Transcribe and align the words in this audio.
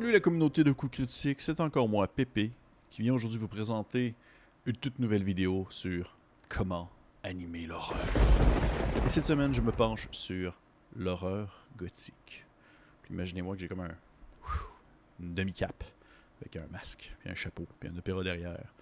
Salut 0.00 0.12
la 0.12 0.20
communauté 0.20 0.64
de 0.64 0.72
coups 0.72 0.92
critiques, 0.92 1.42
c'est 1.42 1.60
encore 1.60 1.86
moi, 1.86 2.08
Pépé, 2.08 2.52
qui 2.88 3.02
vient 3.02 3.12
aujourd'hui 3.12 3.38
vous 3.38 3.48
présenter 3.48 4.14
une 4.64 4.74
toute 4.74 4.98
nouvelle 4.98 5.22
vidéo 5.22 5.66
sur 5.68 6.16
comment 6.48 6.88
animer 7.22 7.66
l'horreur. 7.66 8.00
Et 9.04 9.10
cette 9.10 9.26
semaine, 9.26 9.52
je 9.52 9.60
me 9.60 9.72
penche 9.72 10.08
sur 10.10 10.58
l'horreur 10.96 11.66
gothique. 11.76 12.46
Imaginez-moi 13.10 13.56
que 13.56 13.60
j'ai 13.60 13.68
comme 13.68 13.80
un 13.80 13.94
une 15.20 15.34
demi-cape 15.34 15.84
avec 16.40 16.56
un 16.56 16.66
masque, 16.68 17.14
puis 17.20 17.28
un 17.28 17.34
chapeau, 17.34 17.66
puis 17.78 17.90
un 17.90 17.96
opéra 17.98 18.24
derrière. 18.24 18.72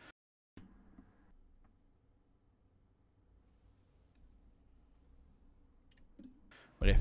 Bref, 6.81 7.01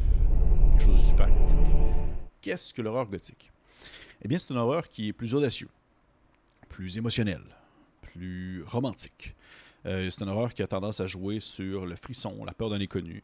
quelque 0.71 0.83
chose 0.83 0.95
de 0.95 1.07
super 1.07 1.29
gothique. 1.29 1.59
Qu'est-ce 2.41 2.73
que 2.73 2.81
l'horreur 2.81 3.05
gothique? 3.05 3.51
Eh 4.21 4.27
bien, 4.27 4.37
c'est 4.37 4.49
une 4.49 4.57
horreur 4.57 4.89
qui 4.89 5.09
est 5.09 5.13
plus 5.13 5.35
audacieux, 5.35 5.69
plus 6.69 6.97
émotionnelle, 6.97 7.43
plus 8.01 8.63
romantique. 8.63 9.35
Euh, 9.85 10.09
c'est 10.09 10.23
une 10.23 10.29
horreur 10.29 10.53
qui 10.53 10.63
a 10.63 10.67
tendance 10.67 10.99
à 10.99 11.07
jouer 11.07 11.39
sur 11.39 11.85
le 11.85 11.95
frisson, 11.95 12.43
la 12.43 12.53
peur 12.53 12.69
d'un 12.69 12.81
inconnu. 12.81 13.23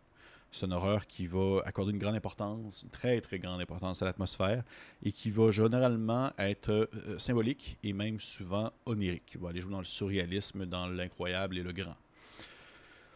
C'est 0.51 0.67
une 0.67 0.73
horreur 0.73 1.07
qui 1.07 1.25
va 1.25 1.61
accorder 1.65 1.91
une 1.91 1.97
grande 1.97 2.13
importance, 2.13 2.83
une 2.83 2.89
très 2.89 3.19
très 3.21 3.39
grande 3.39 3.59
importance 3.59 4.03
à 4.03 4.05
l'atmosphère 4.05 4.63
et 5.01 5.11
qui 5.11 5.31
va 5.31 5.49
généralement 5.49 6.31
être 6.37 6.69
euh, 6.93 7.17
symbolique 7.17 7.79
et 7.83 7.91
même 7.91 8.19
souvent 8.19 8.71
onirique. 8.85 9.25
Qui 9.25 9.37
va 9.39 9.49
aller 9.49 9.61
jouer 9.61 9.71
dans 9.71 9.79
le 9.79 9.85
surréalisme, 9.85 10.67
dans 10.67 10.85
l'incroyable 10.85 11.57
et 11.57 11.63
le 11.63 11.73
grand. 11.73 11.95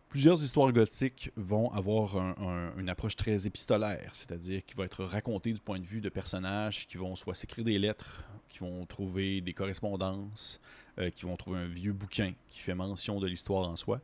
Plusieurs 0.09 0.41
histoires 0.41 0.72
gothiques 0.72 1.31
vont 1.36 1.69
avoir 1.73 2.16
un- 2.16 2.36
un- 2.39 2.80
une 2.80 2.89
approche 2.89 3.17
très 3.17 3.45
épistolaire, 3.45 4.09
c'est-à-dire 4.13 4.63
qui 4.66 4.73
va 4.75 4.86
être 4.86 5.03
racontée 5.03 5.52
du 5.52 5.59
point 5.59 5.80
de 5.80 5.86
vue 5.86 6.00
de 6.00 6.09
personnages 6.09 6.88
qui 6.88 6.97
vont 6.97 7.16
soit 7.16 7.36
s'écrire 7.36 7.66
des 7.66 7.77
lettres, 7.77 8.23
qui 8.47 8.59
vont 8.59 8.85
trouver 8.85 9.41
des 9.41 9.53
correspondances, 9.53 10.61
euh, 10.97 11.09
qui 11.09 11.25
vont 11.25 11.35
trouver 11.35 11.59
un 11.59 11.67
vieux 11.67 11.91
bouquin 11.91 12.33
qui 12.47 12.59
fait 12.59 12.73
mention 12.73 13.19
de 13.19 13.28
l'histoire 13.28 13.67
en 13.67 13.75
soi. 13.75 14.00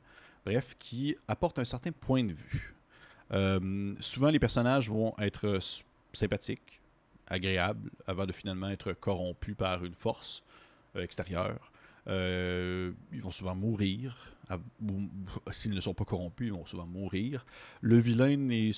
Bref, 0.46 0.76
qui 0.78 1.16
apporte 1.30 1.58
un 1.60 1.64
certain 1.64 1.92
point 1.94 2.24
de 2.24 2.34
vue. 2.34 2.76
Euh, 3.32 3.96
souvent, 4.02 4.30
les 4.30 4.40
personnages 4.40 4.90
vont 4.90 5.16
être 5.18 5.58
sympathiques, 6.12 6.82
agréables, 7.28 7.90
avant 8.06 8.26
de 8.26 8.34
finalement 8.34 8.70
être 8.70 8.92
corrompus 8.92 9.56
par 9.56 9.86
une 9.86 9.96
force 9.96 10.44
euh, 10.98 11.02
extérieure. 11.02 11.72
Euh, 12.08 12.92
ils 13.12 13.22
vont 13.22 13.32
souvent 13.32 13.56
mourir. 13.56 14.18
S'ils 15.52 15.74
ne 15.74 15.80
sont 15.80 15.94
pas 15.94 16.04
corrompus, 16.04 16.48
ils 16.48 16.54
vont 16.54 16.66
souvent 16.66 16.86
mourir. 16.86 17.46
Le 17.82 17.98
vilain 17.98 18.36
n'est 18.36 18.72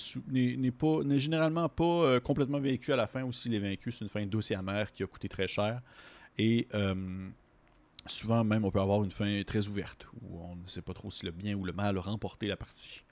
généralement 1.18 1.68
pas 1.68 1.84
euh, 1.84 2.20
complètement 2.20 2.60
vaincu 2.60 2.92
à 2.92 2.96
la 2.96 3.06
fin. 3.06 3.24
Aussi, 3.24 3.48
les 3.48 3.58
vaincus, 3.58 3.96
c'est 3.96 4.04
une 4.04 4.08
fin 4.08 4.24
douce 4.26 4.50
et 4.52 4.54
amère 4.54 4.92
qui 4.92 5.02
a 5.02 5.06
coûté 5.06 5.28
très 5.28 5.48
cher. 5.48 5.82
Et 6.38 6.68
euh, 6.74 7.28
souvent, 8.06 8.44
même, 8.44 8.64
on 8.64 8.70
peut 8.70 8.80
avoir 8.80 9.02
une 9.02 9.10
fin 9.10 9.42
très 9.44 9.66
ouverte, 9.68 10.06
où 10.22 10.38
on 10.40 10.56
ne 10.56 10.66
sait 10.66 10.82
pas 10.82 10.94
trop 10.94 11.10
si 11.10 11.26
le 11.26 11.32
bien 11.32 11.54
ou 11.54 11.64
le 11.64 11.72
mal 11.72 11.98
a 11.98 12.00
remporté 12.00 12.46
la 12.46 12.56
partie. 12.56 13.02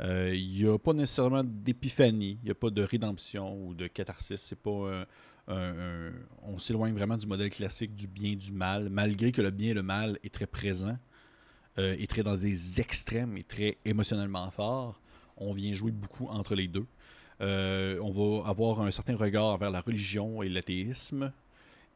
Il 0.00 0.50
n'y 0.50 0.66
a 0.66 0.76
pas 0.76 0.92
nécessairement 0.92 1.44
d'épiphanie, 1.44 2.38
il 2.42 2.46
n'y 2.46 2.50
a 2.50 2.56
pas 2.56 2.70
de 2.70 2.82
rédemption 2.82 3.56
ou 3.64 3.74
de 3.74 3.86
catharsis. 3.86 4.40
C'est 4.40 4.60
pas 4.60 5.06
on 5.48 6.58
s'éloigne 6.58 6.94
vraiment 6.94 7.16
du 7.16 7.26
modèle 7.26 7.50
classique 7.50 7.94
du 7.94 8.06
bien 8.06 8.32
et 8.32 8.36
du 8.36 8.52
mal, 8.52 8.88
malgré 8.88 9.32
que 9.32 9.42
le 9.42 9.50
bien 9.50 9.70
et 9.70 9.74
le 9.74 9.82
mal 9.82 10.18
est 10.22 10.32
très 10.32 10.46
présent, 10.46 10.96
euh, 11.78 11.96
est 11.98 12.08
très 12.08 12.22
dans 12.22 12.36
des 12.36 12.80
extrêmes 12.80 13.36
et 13.36 13.42
très 13.42 13.78
émotionnellement 13.84 14.50
fort. 14.50 15.00
On 15.36 15.52
vient 15.52 15.74
jouer 15.74 15.90
beaucoup 15.90 16.28
entre 16.28 16.54
les 16.54 16.68
deux. 16.68 16.86
Euh, 17.40 17.98
on 18.00 18.12
va 18.12 18.48
avoir 18.48 18.80
un 18.80 18.90
certain 18.90 19.16
regard 19.16 19.58
vers 19.58 19.70
la 19.70 19.80
religion 19.80 20.42
et 20.42 20.48
l'athéisme. 20.48 21.32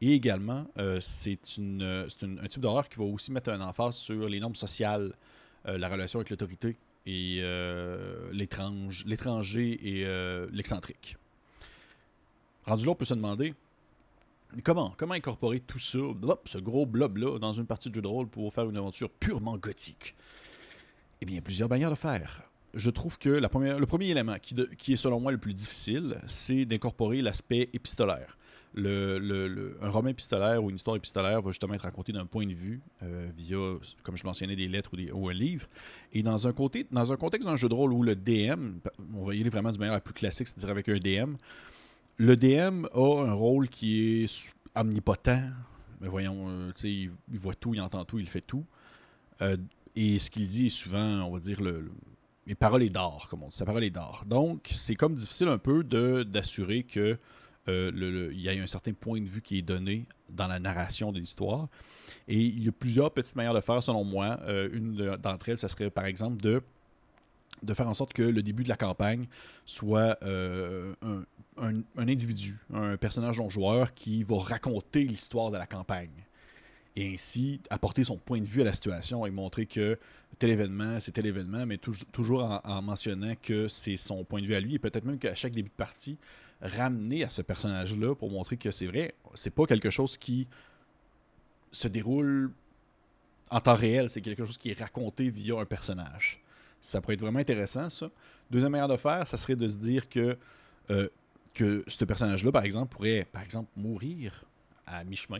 Et 0.01 0.13
également, 0.13 0.65
euh, 0.77 0.99
c'est 1.01 1.39
euh, 1.59 2.07
un 2.21 2.47
type 2.47 2.61
d'horreur 2.61 2.87
qui 2.89 2.99
va 2.99 3.05
aussi 3.05 3.31
mettre 3.31 3.51
un 3.51 3.61
emphase 3.61 3.95
sur 3.95 4.27
les 4.27 4.39
normes 4.39 4.55
sociales, 4.55 5.13
euh, 5.65 5.77
la 5.77 5.89
relation 5.89 6.19
avec 6.19 6.29
l'autorité 6.29 6.77
et 7.05 7.39
euh, 7.41 8.29
l'étrange, 8.31 9.05
l'étranger 9.05 9.79
et 9.81 10.05
euh, 10.05 10.47
l'excentrique. 10.51 11.17
Rendu 12.69 12.85
là, 12.85 12.91
on 12.91 12.95
peut 12.95 13.05
se 13.05 13.13
demander 13.15 13.53
comment, 14.63 14.93
comment 14.97 15.15
incorporer 15.15 15.59
tout 15.59 15.79
ça, 15.79 15.97
ce 16.45 16.57
gros 16.59 16.85
blob-là, 16.85 17.39
dans 17.39 17.53
une 17.53 17.65
partie 17.65 17.89
de 17.89 17.95
jeu 17.95 18.01
de 18.01 18.07
rôle 18.07 18.27
pour 18.27 18.53
faire 18.53 18.69
une 18.69 18.77
aventure 18.77 19.09
purement 19.09 19.57
gothique? 19.57 20.15
Eh 21.21 21.25
bien, 21.25 21.33
il 21.33 21.37
y 21.37 21.39
a 21.39 21.41
plusieurs 21.43 21.67
manières 21.69 21.89
de 21.89 21.95
faire. 21.95 22.43
Je 22.75 22.91
trouve 22.91 23.17
que 23.17 23.29
la 23.29 23.49
première, 23.49 23.79
le 23.79 23.85
premier 23.87 24.09
élément 24.09 24.35
qui, 24.39 24.55
qui 24.77 24.93
est 24.93 24.97
selon 24.97 25.19
moi 25.19 25.31
le 25.31 25.39
plus 25.39 25.53
difficile, 25.55 26.21
c'est 26.27 26.65
d'incorporer 26.65 27.21
l'aspect 27.23 27.69
épistolaire. 27.73 28.37
Le, 28.75 29.17
le- 29.17 29.75
un 29.81 29.89
roman 29.89 30.09
épistolaire 30.09 30.63
ou 30.63 30.69
une 30.69 30.75
histoire 30.75 30.95
épistolaire 30.95 31.41
va 31.41 31.49
justement 31.49 31.73
être 31.73 31.81
raconté 31.81 32.11
d'un 32.11 32.27
point 32.27 32.45
de 32.45 32.53
vue 32.53 32.81
euh, 33.01 33.27
via, 33.35 33.57
comme 34.03 34.15
je 34.15 34.23
mentionnais, 34.23 34.55
des 34.55 34.67
lettres 34.67 34.91
ou 35.11 35.27
un 35.29 35.33
livre. 35.33 35.65
Et 36.13 36.21
dans 36.21 36.47
un, 36.47 36.53
côté, 36.53 36.85
dans 36.91 37.11
un 37.11 37.17
contexte 37.17 37.47
d'un 37.49 37.55
jeu 37.55 37.67
de 37.67 37.73
rôle 37.73 37.91
où 37.91 38.03
le 38.03 38.15
DM, 38.15 38.77
on 39.15 39.25
va 39.25 39.33
y 39.33 39.41
aller 39.41 39.49
vraiment 39.49 39.71
du 39.71 39.79
manière 39.79 39.95
la 39.95 40.01
plus 40.01 40.13
classique, 40.13 40.47
c'est-à-dire 40.47 40.69
avec 40.69 40.87
un 40.87 40.99
DM, 40.99 41.33
le 42.19 42.35
DM 42.35 42.85
a 42.93 43.23
un 43.23 43.33
rôle 43.33 43.67
qui 43.69 44.23
est 44.23 44.51
omnipotent. 44.75 45.39
Mais 46.01 46.07
voyons, 46.07 46.47
euh, 46.49 46.71
il, 46.83 47.11
il 47.31 47.39
voit 47.39 47.55
tout, 47.55 47.73
il 47.73 47.81
entend 47.81 48.05
tout, 48.05 48.19
il 48.19 48.27
fait 48.29 48.41
tout. 48.41 48.65
Euh, 49.41 49.57
et 49.95 50.19
ce 50.19 50.29
qu'il 50.29 50.47
dit 50.47 50.67
est 50.67 50.69
souvent, 50.69 51.21
on 51.23 51.31
va 51.33 51.39
dire, 51.39 51.61
le, 51.61 51.81
le- 51.81 51.91
les 52.45 52.55
paroles 52.55 52.83
est 52.83 52.89
d'or, 52.89 53.27
comme 53.29 53.43
on 53.43 53.47
dit. 53.49 53.55
Sa 53.55 53.65
parole 53.65 53.83
est 53.83 53.89
d'or. 53.89 54.23
Donc, 54.25 54.67
c'est 54.71 54.95
comme 54.95 55.13
difficile 55.15 55.47
un 55.49 55.57
peu 55.57 55.83
d'assurer 55.83 56.83
que 56.83 57.17
euh, 57.67 58.29
il 58.33 58.39
y 58.41 58.47
ait 58.47 58.59
un 58.59 58.65
certain 58.67 58.93
point 58.93 59.21
de 59.21 59.27
vue 59.27 59.41
qui 59.41 59.59
est 59.59 59.61
donné 59.61 60.05
dans 60.29 60.47
la 60.47 60.57
narration 60.59 61.11
de 61.11 61.19
l'histoire. 61.19 61.67
Et 62.27 62.39
il 62.39 62.63
y 62.63 62.67
a 62.67 62.71
plusieurs 62.71 63.11
petites 63.11 63.35
manières 63.35 63.53
de 63.53 63.61
faire, 63.61 63.81
selon 63.83 64.03
moi. 64.03 64.39
Une 64.73 64.95
de- 64.95 65.15
d'entre 65.17 65.49
elles, 65.49 65.57
ça 65.57 65.67
serait 65.69 65.89
par 65.91 66.05
exemple 66.05 66.41
de, 66.41 66.61
de 67.61 67.73
faire 67.73 67.87
en 67.87 67.93
sorte 67.93 68.13
que 68.13 68.23
le 68.23 68.41
début 68.41 68.63
de 68.63 68.69
la 68.69 68.77
campagne 68.77 69.27
soit 69.65 70.17
un, 70.23 70.93
un- 71.61 71.83
individu, 71.97 72.59
un 72.73 72.97
personnage 72.97 73.39
non 73.39 73.49
joueur 73.49 73.93
qui 73.93 74.23
va 74.23 74.39
raconter 74.39 75.03
l'histoire 75.03 75.51
de 75.51 75.57
la 75.57 75.65
campagne. 75.67 76.25
Et 76.95 77.13
ainsi 77.13 77.61
apporter 77.69 78.03
son 78.03 78.17
point 78.17 78.39
de 78.39 78.45
vue 78.45 78.61
à 78.61 78.65
la 78.65 78.73
situation 78.73 79.25
et 79.25 79.29
montrer 79.29 79.65
que 79.65 79.97
tel 80.37 80.49
événement, 80.49 80.99
c'est 80.99 81.11
tel 81.11 81.25
événement, 81.27 81.65
mais 81.65 81.77
touj- 81.77 82.05
toujours 82.11 82.43
en, 82.43 82.61
en 82.63 82.81
mentionnant 82.81 83.33
que 83.41 83.67
c'est 83.67 83.95
son 83.95 84.23
point 84.23 84.41
de 84.41 84.47
vue 84.47 84.55
à 84.55 84.59
lui. 84.59 84.75
Et 84.75 84.79
peut-être 84.79 85.05
même 85.05 85.19
qu'à 85.19 85.35
chaque 85.35 85.53
début 85.53 85.69
de 85.69 85.75
partie, 85.75 86.17
ramener 86.61 87.23
à 87.23 87.29
ce 87.29 87.41
personnage-là 87.41 88.15
pour 88.15 88.29
montrer 88.31 88.57
que 88.57 88.71
c'est 88.71 88.87
vrai, 88.87 89.13
c'est 89.35 89.53
pas 89.53 89.65
quelque 89.65 89.89
chose 89.89 90.17
qui 90.17 90.47
se 91.71 91.87
déroule 91.87 92.51
en 93.51 93.61
temps 93.61 93.75
réel, 93.75 94.09
c'est 94.09 94.21
quelque 94.21 94.45
chose 94.45 94.57
qui 94.57 94.71
est 94.71 94.79
raconté 94.79 95.29
via 95.29 95.59
un 95.59 95.65
personnage. 95.65 96.41
Ça 96.81 97.01
pourrait 97.01 97.13
être 97.15 97.21
vraiment 97.21 97.39
intéressant, 97.39 97.89
ça. 97.89 98.09
Deuxième 98.51 98.71
manière 98.71 98.87
de 98.87 98.97
faire, 98.97 99.25
ça 99.27 99.37
serait 99.37 99.55
de 99.55 99.67
se 99.67 99.77
dire 99.77 100.09
que, 100.09 100.37
euh, 100.89 101.07
que 101.53 101.83
ce 101.87 102.05
personnage-là, 102.05 102.51
par 102.51 102.63
exemple, 102.63 102.95
pourrait, 102.95 103.27
par 103.31 103.41
exemple, 103.41 103.69
mourir 103.75 104.45
à 104.85 105.03
mi-chemin, 105.03 105.39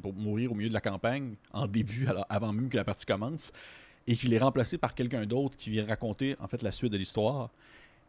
pour 0.00 0.12
mourir 0.14 0.52
au 0.52 0.54
milieu 0.54 0.68
de 0.68 0.74
la 0.74 0.80
campagne, 0.80 1.34
en 1.52 1.66
début, 1.66 2.06
avant 2.28 2.52
même 2.52 2.68
que 2.68 2.76
la 2.76 2.84
partie 2.84 3.06
commence, 3.06 3.52
et 4.06 4.16
qu'il 4.16 4.32
est 4.32 4.38
remplacé 4.38 4.78
par 4.78 4.94
quelqu'un 4.94 5.26
d'autre 5.26 5.56
qui 5.56 5.70
vient 5.70 5.86
raconter, 5.86 6.36
en 6.38 6.46
fait, 6.48 6.62
la 6.62 6.72
suite 6.72 6.92
de 6.92 6.96
l'histoire, 6.96 7.50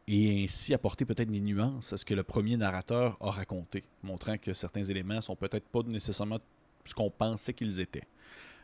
et 0.08 0.44
ainsi 0.44 0.74
apporter 0.74 1.06
peut-être 1.06 1.30
des 1.30 1.40
nuances 1.40 1.94
à 1.94 1.98
ce 1.98 2.06
que 2.06 2.14
le 2.14 2.24
premier 2.24 2.58
narrateur 2.58 3.18
a 3.22 3.32
raconté, 3.32 3.84
montrant 4.04 4.38
que 4.38 4.54
certains 4.54 4.84
éléments 4.84 5.22
sont 5.22 5.36
peut-être 5.36 5.68
pas 5.68 5.82
nécessairement 5.84 6.40
ce 6.86 6.94
qu'on 6.94 7.12
pensait 7.12 7.54
qu'ils 7.54 7.80
étaient. 7.80 8.08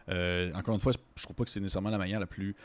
Euh, 0.09 0.51
encore 0.53 0.75
une 0.75 0.81
fois, 0.81 0.91
je 1.15 1.23
trouve 1.23 1.35
pas 1.35 1.44
que 1.44 1.50
c'est 1.50 1.59
nécessairement 1.59 1.89
la 1.89 1.97
manière 1.97 2.19
la 2.19 2.25
plus. 2.25 2.56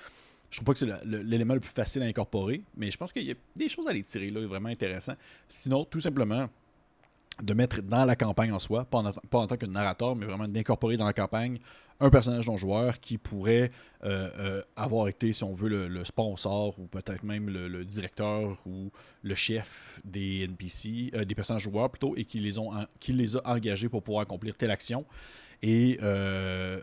Je 0.51 0.57
trouve 0.57 0.67
pas 0.67 0.73
que 0.73 0.79
c'est 0.79 1.05
l'élément 1.05 1.55
le 1.55 1.61
plus 1.61 1.71
facile 1.71 2.03
à 2.03 2.07
incorporer, 2.07 2.65
mais 2.77 2.91
je 2.91 2.97
pense 2.97 3.13
qu'il 3.13 3.23
y 3.23 3.31
a 3.31 3.35
des 3.55 3.69
choses 3.69 3.87
à 3.87 3.93
les 3.93 4.03
tirer 4.03 4.31
là, 4.31 4.45
vraiment 4.47 4.69
intéressant. 4.69 5.15
Sinon, 5.49 5.85
tout 5.85 6.01
simplement, 6.01 6.49
de 7.43 7.55
mettre 7.55 7.83
dans 7.83 8.05
la 8.05 8.17
campagne 8.17 8.53
en 8.53 8.59
soi, 8.59 8.85
pas 8.85 8.99
en, 8.99 9.47
tant 9.47 9.57
que 9.57 9.67
narrateur, 9.67 10.17
mais 10.17 10.27
vraiment 10.27 10.49
d'incorporer 10.49 10.97
dans 10.97 11.07
la 11.07 11.13
campagne 11.13 11.59
un 12.01 12.09
personnage 12.09 12.47
non 12.47 12.57
joueur 12.57 12.99
qui 12.99 13.19
pourrait 13.19 13.71
euh, 14.05 14.31
euh, 14.39 14.63
avoir 14.75 15.09
été, 15.09 15.33
si 15.33 15.45
on 15.45 15.53
veut, 15.53 15.69
le, 15.69 16.05
sponsor 16.05 16.79
ou 16.79 16.87
peut-être 16.87 17.23
même 17.25 17.51
le, 17.51 17.85
directeur 17.85 18.59
ou 18.67 18.91
le 19.23 19.35
chef 19.35 20.01
des 20.05 20.45
NPC, 20.45 21.11
euh, 21.15 21.25
des 21.25 21.35
personnages 21.35 21.63
joueurs 21.63 21.91
plutôt, 21.91 22.17
et 22.17 22.25
qui 22.25 22.41
les, 22.41 22.59
ont 22.59 22.73
qui 22.99 23.13
les 23.13 23.37
a 23.37 23.43
engagés 23.45 23.89
pour 23.89 24.03
pouvoir 24.03 24.23
accomplir 24.23 24.57
telle 24.57 24.71
action 24.71 25.05
et 25.63 25.99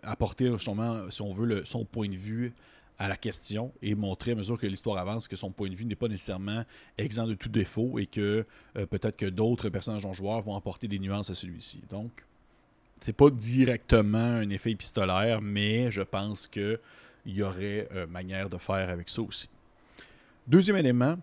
apporter 0.04 0.52
justement, 0.52 1.10
si 1.10 1.22
on 1.24 1.32
veut, 1.32 1.66
son 1.66 1.84
point 1.84 2.08
de 2.08 2.16
vue 2.16 2.54
à 3.00 3.08
la 3.08 3.16
question 3.16 3.72
et 3.82 3.96
montrer 3.96 4.32
à 4.32 4.36
mesure 4.36 4.58
que 4.60 4.68
l'histoire 4.68 4.98
avance 4.98 5.28
que 5.28 5.36
son 5.36 5.52
point 5.52 5.70
de 5.70 5.76
vue 5.76 5.86
n'est 5.86 5.96
pas 5.96 6.08
nécessairement 6.08 6.64
exempt 6.98 7.28
de 7.28 7.36
tout 7.36 7.50
défaut 7.50 8.00
et 8.00 8.08
que 8.08 8.46
euh, 8.76 8.86
peut-être 8.86 9.18
que 9.18 9.26
d'autres 9.26 9.70
personnages 9.70 10.06
non 10.06 10.14
joueurs 10.14 10.42
vont 10.42 10.56
apporter 10.56 10.88
des 10.88 11.00
nuances 11.00 11.30
à 11.30 11.36
celui-ci. 11.36 11.82
Donc, 11.90 12.12
c'est 13.02 13.16
pas 13.16 13.30
directement 13.30 14.18
un 14.18 14.50
effet 14.50 14.72
épistolaire, 14.72 15.42
mais 15.42 15.92
je 15.92 16.02
pense 16.02 16.48
que 16.48 16.80
il 17.26 17.36
y 17.36 17.44
aurait 17.44 17.88
euh, 17.92 18.08
manière 18.08 18.50
de 18.50 18.58
faire 18.58 18.90
avec 18.90 19.10
ça 19.10 19.22
aussi. 19.22 19.50
Deuxième 20.48 20.78
élément, 20.78 21.18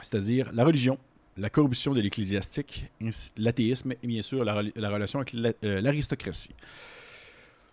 c'est-à-dire 0.00 0.50
la 0.52 0.64
religion 0.64 0.98
la 1.36 1.50
corruption 1.50 1.94
de 1.94 2.00
l'ecclésiastique, 2.00 2.86
l'athéisme 3.36 3.92
et 3.92 4.06
bien 4.06 4.22
sûr 4.22 4.44
la, 4.44 4.54
relation 4.54 5.20
avec 5.20 5.34
euh, 5.34 5.80
l'aristocratie. 5.80 6.54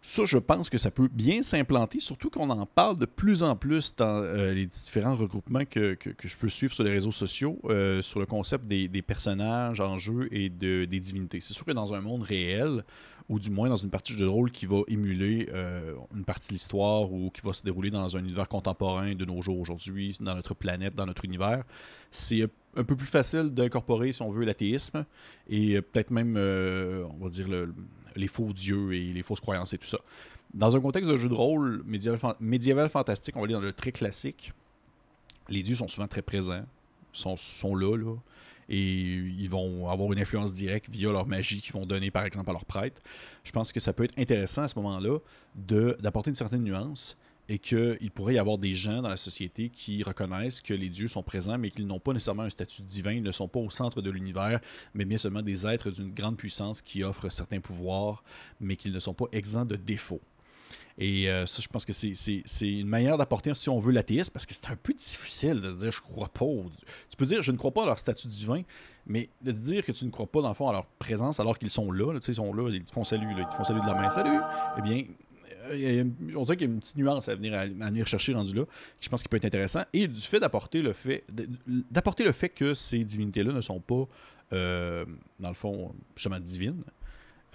Ça, 0.02 0.24
je 0.24 0.38
pense 0.38 0.70
que 0.70 0.78
ça 0.78 0.92
peut 0.92 1.10
bien 1.12 1.42
s'implanter, 1.44 2.00
surtout 2.00 2.30
qu'on 2.30 2.50
en 2.50 2.66
parle 2.66 2.98
de 2.98 3.06
plus 3.06 3.44
en 3.44 3.58
plus 3.58 3.96
dans 3.98 4.22
euh, 4.22 4.54
les 4.54 4.66
différents 4.66 5.16
regroupements 5.16 5.66
que, 5.66 5.98
je 6.24 6.38
peux 6.38 6.48
suivre 6.48 6.74
sur 6.74 6.86
les 6.86 6.92
réseaux 6.92 7.12
sociaux 7.12 7.60
euh, 7.66 8.02
sur 8.02 8.22
le 8.22 8.26
concept 8.26 8.66
des, 8.66 9.02
personnages 9.02 9.82
en 9.82 9.98
jeu 9.98 10.30
et 10.32 10.50
de, 10.50 10.86
des 10.86 11.00
divinités. 11.02 11.42
C'est 11.42 11.54
sûr 11.54 11.66
que 11.66 11.72
dans 11.72 11.94
un 11.94 12.00
monde 12.00 12.22
réel, 12.22 12.86
ou 13.28 13.40
du 13.40 13.52
moins 13.52 13.68
dans 13.68 13.76
une 13.76 13.90
partie 13.90 14.16
de 14.16 14.26
rôle 14.26 14.52
qui 14.52 14.66
va 14.66 14.80
émuler 14.88 15.50
euh, 15.52 15.94
une 16.16 16.24
partie 16.24 16.50
de 16.50 16.54
l'histoire 16.54 17.12
ou 17.12 17.30
qui 17.30 17.42
va 17.42 17.52
se 17.52 17.64
dérouler 17.64 17.92
dans 17.92 18.16
un 18.16 18.20
univers 18.22 18.48
contemporain 18.48 19.14
de 19.16 19.26
nos 19.26 19.42
jours 19.42 19.60
aujourd'hui, 19.60 20.16
dans 20.22 20.36
notre 20.36 20.54
planète, 20.54 20.96
dans 20.96 21.06
notre 21.06 21.26
univers, 21.26 21.64
c'est 22.10 22.48
un 22.76 22.84
peu 22.84 22.96
plus 22.96 23.08
facile 23.08 23.50
d'incorporer, 23.50 24.12
si 24.14 24.22
on 24.22 24.30
veut, 24.30 24.46
l'athéisme 24.46 25.06
et 25.50 25.82
peut-être 25.82 26.12
même, 26.12 26.38
on 26.38 27.24
va 27.24 27.30
dire, 27.30 27.48
le, 27.48 27.74
les 28.16 28.28
faux 28.28 28.54
dieux 28.54 28.94
et 28.94 29.08
les 29.08 29.24
fausses 29.24 29.40
croyances 29.40 29.74
et 29.74 29.78
tout 29.78 29.88
ça. 29.88 30.00
Dans 30.54 30.76
un 30.76 30.80
contexte 30.80 31.10
de 31.10 31.18
jeu 31.18 31.30
de 31.30 31.34
rôle 31.34 31.84
médiéval, 32.40 32.90
fantastique, 32.90 33.36
on 33.38 33.42
va 33.42 33.48
dire 33.48 33.60
dans 33.60 33.66
le 33.66 33.74
très 33.74 33.92
classique, 33.92 34.52
les 35.48 35.64
dieux 35.64 35.76
sont 35.76 35.88
souvent 35.88 36.08
très 36.08 36.22
présents, 36.22 36.64
sont, 37.12 37.36
sont 37.38 37.76
là, 37.76 37.96
là, 37.98 38.16
et 38.68 38.82
ils 38.82 39.50
vont 39.50 39.90
avoir 39.90 40.14
une 40.14 40.20
influence 40.20 40.54
directe 40.54 40.90
via 40.90 41.12
leur 41.12 41.26
magie 41.26 41.60
qu'ils 41.60 41.74
vont 41.74 41.88
donner, 41.88 42.12
par 42.12 42.24
exemple, 42.24 42.50
à 42.52 42.54
leurs 42.54 42.66
prêtres. 42.66 43.02
Je 43.44 43.52
pense 43.52 43.72
que 43.72 43.80
ça 43.80 43.94
peut 43.94 44.04
être 44.04 44.18
intéressant 44.18 44.62
à 44.62 44.68
ce 44.68 44.78
moment-là 44.78 45.18
d'apporter 45.56 46.30
une 46.30 46.36
certaine 46.36 46.64
nuance 46.64 47.18
et 47.50 47.58
qu'il 47.58 48.12
pourrait 48.14 48.36
y 48.36 48.38
avoir 48.38 48.60
des 48.60 48.76
gens 48.76 49.02
dans 49.02 49.10
la 49.10 49.18
société 49.18 49.70
qui 49.70 50.04
reconnaissent 50.04 50.62
que 50.62 50.76
les 50.76 50.88
dieux 50.88 51.08
sont 51.08 51.24
présents, 51.24 51.58
mais 51.58 51.72
qu'ils 51.72 51.88
n'ont 51.88 52.00
pas 52.00 52.14
nécessairement 52.14 52.44
un 52.44 52.50
statut 52.50 52.84
divin, 52.84 53.14
ils 53.14 53.24
ne 53.24 53.32
sont 53.32 53.48
pas 53.48 53.60
au 53.60 53.72
centre 53.72 54.04
de 54.04 54.12
l'univers, 54.12 54.62
mais 54.94 55.04
bien 55.04 55.18
seulement 55.18 55.42
des 55.42 55.66
êtres 55.66 55.90
d'une 55.90 56.14
grande 56.14 56.38
puissance 56.38 56.84
qui 56.84 57.04
offrent 57.04 57.30
certains 57.32 57.60
pouvoirs, 57.60 58.24
mais 58.60 58.76
qu'ils 58.76 58.94
ne 58.94 59.00
sont 59.00 59.16
pas 59.16 59.26
exempts 59.32 59.66
de 59.66 59.76
défauts. 59.76 60.22
Et 61.00 61.28
euh, 61.30 61.46
ça, 61.48 61.64
je 61.64 61.68
pense 61.70 61.86
que 61.86 61.94
c'est 61.94 62.44
une 62.62 62.88
manière 62.88 63.18
d'apporter, 63.18 63.54
si 63.56 63.70
on 63.70 63.80
veut, 63.80 63.94
l'athéisme, 63.94 64.32
parce 64.32 64.46
que 64.46 64.54
c'est 64.54 64.70
un 64.70 64.76
peu 64.76 64.94
difficile 64.94 65.60
de 65.60 65.72
se 65.72 65.78
dire 65.78 65.92
je 65.92 66.02
crois 66.02 66.28
pas. 66.28 66.46
Tu 67.10 67.18
peux 67.18 67.26
dire 67.26 67.42
je 67.42 67.52
ne 67.52 67.58
crois 67.58 67.72
pas 67.72 67.84
à 67.84 67.86
leur 67.88 67.98
statut 67.98 68.28
divin, 68.28 68.62
mais 69.08 69.30
de 69.42 69.52
dire 69.52 69.84
que 69.84 69.94
tu 69.94 70.06
ne 70.06 70.12
crois 70.12 70.28
pas, 70.28 70.42
dans 70.42 70.50
le 70.50 70.56
fond, 70.56 70.68
à 70.68 70.74
leur 70.74 70.86
présence 70.86 71.40
alors 71.40 71.58
qu'ils 71.58 71.70
sont 71.72 71.92
là, 71.92 72.14
tu 72.20 72.26
sais, 72.26 72.34
ils 72.34 72.36
sont 72.36 72.54
là, 72.54 72.70
ils 72.70 72.84
te 72.84 72.92
font 72.92 73.06
salut, 73.06 73.28
ils 73.36 73.48
te 73.48 73.54
font 73.54 73.64
salut 73.64 73.82
de 73.82 73.88
la 73.88 73.96
main, 73.96 74.10
salut, 74.12 74.40
eh 74.78 74.82
bien, 74.82 75.04
on 75.70 76.44
dirait 76.44 76.58
qu'il 76.58 76.68
y 76.68 76.70
a 76.70 76.74
une 76.74 76.80
petite 76.80 76.98
nuance 76.98 77.28
à 77.30 77.36
venir, 77.36 77.54
à, 77.54 77.66
venir 77.66 78.08
chercher 78.08 78.34
rendu 78.34 78.56
là, 78.56 78.64
je 79.00 79.10
pense 79.10 79.22
qu'il 79.22 79.30
peut 79.30 79.38
être 79.38 79.46
intéressant. 79.46 79.84
Et 79.94 80.08
du 80.08 80.22
fait 80.22 80.40
d'apporter 80.40 80.82
le 80.82 80.94
fait 80.94 81.24
d'apporter 81.92 82.24
le 82.24 82.32
fait 82.32 82.50
que 82.50 82.74
ces 82.74 83.04
divinités-là 83.04 83.54
ne 83.54 83.62
sont 83.62 83.80
pas, 83.80 84.08
euh, 84.54 85.06
dans 85.40 85.50
le 85.50 85.56
fond, 85.56 85.94
justement 86.16 86.40
divines, 86.40 86.84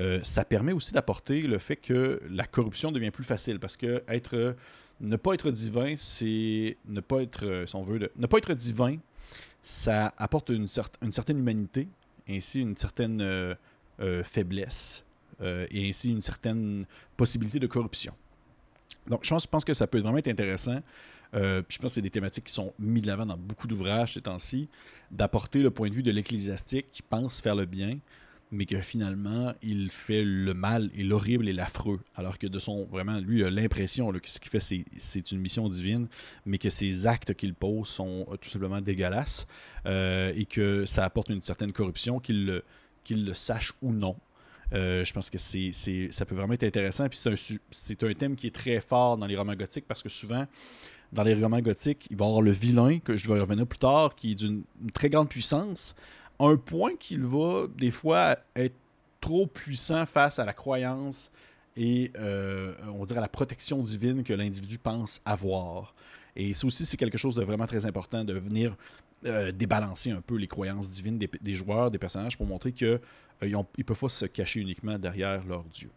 euh, 0.00 0.20
ça 0.24 0.44
permet 0.44 0.72
aussi 0.72 0.92
d'apporter 0.92 1.42
le 1.42 1.58
fait 1.58 1.76
que 1.76 2.20
la 2.28 2.46
corruption 2.46 2.90
devient 2.90 3.12
plus 3.12 3.24
facile 3.24 3.60
parce 3.60 3.76
que 3.76 4.02
être 4.08 4.56
ne 5.00 5.16
pas 5.16 5.34
être 5.34 5.50
divin, 5.50 5.94
c'est 5.96 6.76
ne 6.86 7.00
pas 7.00 7.22
être, 7.22 7.64
si 7.66 7.76
on 7.76 7.82
veut, 7.82 8.10
ne 8.16 8.26
pas 8.26 8.38
être 8.38 8.54
divin, 8.54 8.96
ça 9.62 10.12
apporte 10.18 10.50
une, 10.50 10.66
une 11.02 11.12
certaine 11.12 11.38
humanité, 11.38 11.88
ainsi 12.28 12.60
une 12.60 12.76
certaine 12.76 13.20
euh, 13.20 14.24
faiblesse 14.24 15.03
euh, 15.40 15.66
et 15.70 15.88
ainsi 15.88 16.10
une 16.10 16.22
certaine 16.22 16.86
possibilité 17.16 17.58
de 17.58 17.66
corruption. 17.66 18.14
Donc, 19.08 19.24
je 19.24 19.46
pense, 19.46 19.64
que 19.64 19.74
ça 19.74 19.86
peut 19.86 20.00
vraiment 20.00 20.18
être 20.18 20.28
intéressant. 20.28 20.80
Euh, 21.34 21.62
puis 21.62 21.76
je 21.76 21.80
pense 21.80 21.90
que 21.90 21.94
c'est 21.96 22.02
des 22.02 22.10
thématiques 22.10 22.44
qui 22.44 22.52
sont 22.52 22.72
mises 22.78 23.02
de 23.02 23.08
l'avant 23.08 23.26
dans 23.26 23.36
beaucoup 23.36 23.66
d'ouvrages 23.66 24.14
ces 24.14 24.20
temps-ci, 24.20 24.68
d'apporter 25.10 25.62
le 25.62 25.70
point 25.70 25.88
de 25.88 25.94
vue 25.94 26.02
de 26.02 26.12
l'ecclésiastique 26.12 26.86
qui 26.92 27.02
pense 27.02 27.40
faire 27.40 27.56
le 27.56 27.66
bien, 27.66 27.98
mais 28.52 28.66
que 28.66 28.80
finalement, 28.80 29.52
il 29.62 29.90
fait 29.90 30.22
le 30.22 30.54
mal 30.54 30.90
et 30.94 31.02
l'horrible 31.02 31.48
et 31.48 31.52
l'affreux. 31.52 32.00
Alors 32.14 32.38
que 32.38 32.46
de 32.46 32.58
son, 32.58 32.84
vraiment, 32.84 33.18
lui, 33.18 33.42
a 33.42 33.50
l'impression 33.50 34.12
que 34.12 34.30
ce 34.30 34.38
qu'il 34.38 34.50
fait, 34.50 34.60
c'est 34.60 35.32
une 35.32 35.40
mission 35.40 35.68
divine, 35.68 36.06
mais 36.46 36.58
que 36.58 36.70
ses 36.70 37.06
actes 37.06 37.34
qu'il 37.34 37.54
pose 37.54 37.88
sont 37.88 38.26
tout 38.40 38.48
simplement 38.48 38.80
dégueulasses 38.80 39.46
euh, 39.86 40.32
et 40.36 40.44
que 40.44 40.84
ça 40.84 41.04
apporte 41.04 41.30
une 41.30 41.42
certaine 41.42 41.72
corruption, 41.72 42.20
qu'il 42.20 42.62
le 43.10 43.34
sache 43.34 43.72
ou 43.82 43.92
non. 43.92 44.16
Euh, 44.74 45.04
je 45.04 45.12
pense 45.12 45.30
que 45.30 45.38
c'est, 45.38 45.70
ça 46.10 46.24
peut 46.24 46.34
vraiment 46.34 46.54
être 46.54 46.64
intéressant. 46.64 47.08
Puis 47.08 47.18
c'est 47.70 48.02
un, 48.02 48.08
un 48.08 48.14
thème 48.14 48.36
qui 48.36 48.48
est 48.48 48.54
très 48.54 48.80
fort 48.80 49.16
dans 49.16 49.26
les 49.26 49.36
romans 49.36 49.54
gothiques 49.54 49.86
parce 49.86 50.02
que 50.02 50.08
souvent, 50.08 50.46
dans 51.12 51.22
les 51.22 51.34
romans 51.34 51.60
gothiques, 51.60 52.08
il 52.10 52.16
va 52.16 52.24
y 52.24 52.28
avoir 52.28 52.42
le 52.42 52.50
vilain, 52.50 52.98
que 52.98 53.16
je 53.16 53.32
vais 53.32 53.38
revenir 53.38 53.66
plus 53.66 53.78
tard, 53.78 54.14
qui 54.14 54.32
est 54.32 54.34
d'une 54.34 54.64
très 54.92 55.08
grande 55.08 55.28
puissance, 55.28 55.94
un 56.40 56.56
point 56.56 56.96
qu'il 56.98 57.24
va 57.24 57.66
des 57.76 57.90
fois 57.90 58.36
être 58.56 58.74
trop 59.20 59.46
puissant 59.46 60.04
face 60.06 60.38
à 60.38 60.44
la 60.44 60.52
croyance 60.52 61.30
et 61.76 62.12
euh, 62.18 62.74
on 62.92 63.04
dirait 63.04 63.18
à 63.18 63.22
la 63.22 63.28
protection 63.28 63.80
divine 63.82 64.22
que 64.22 64.32
l'individu 64.32 64.78
pense 64.78 65.20
avoir. 65.24 65.94
Et 66.36 66.52
ça 66.52 66.66
aussi, 66.66 66.84
c'est 66.84 66.96
quelque 66.96 67.18
chose 67.18 67.34
de 67.34 67.44
vraiment 67.44 67.66
très 67.66 67.86
important 67.86 68.24
de 68.24 68.34
venir 68.34 68.76
euh, 69.26 69.52
débalancer 69.52 70.10
un 70.10 70.20
peu 70.20 70.36
les 70.36 70.46
croyances 70.46 70.90
divines 70.90 71.18
des, 71.18 71.54
joueurs, 71.54 71.90
des 71.90 71.98
personnages, 71.98 72.36
pour 72.36 72.46
montrer 72.46 72.72
qu'ils 72.72 73.00
euh, 73.42 73.62
ne 73.78 73.82
peuvent 73.82 73.98
pas 73.98 74.08
se 74.08 74.26
cacher 74.26 74.60
uniquement 74.60 74.98
derrière 74.98 75.44
leur 75.44 75.64
dieu. 75.64 75.90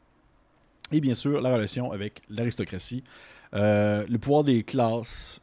Et 0.92 1.02
bien 1.02 1.14
sûr, 1.14 1.42
la 1.42 1.54
relation 1.54 1.92
avec 1.92 2.22
l'aristocratie. 2.30 3.04
Euh, 3.54 4.06
le 4.08 4.18
pouvoir 4.18 4.44
des 4.44 4.64
classes 4.64 5.42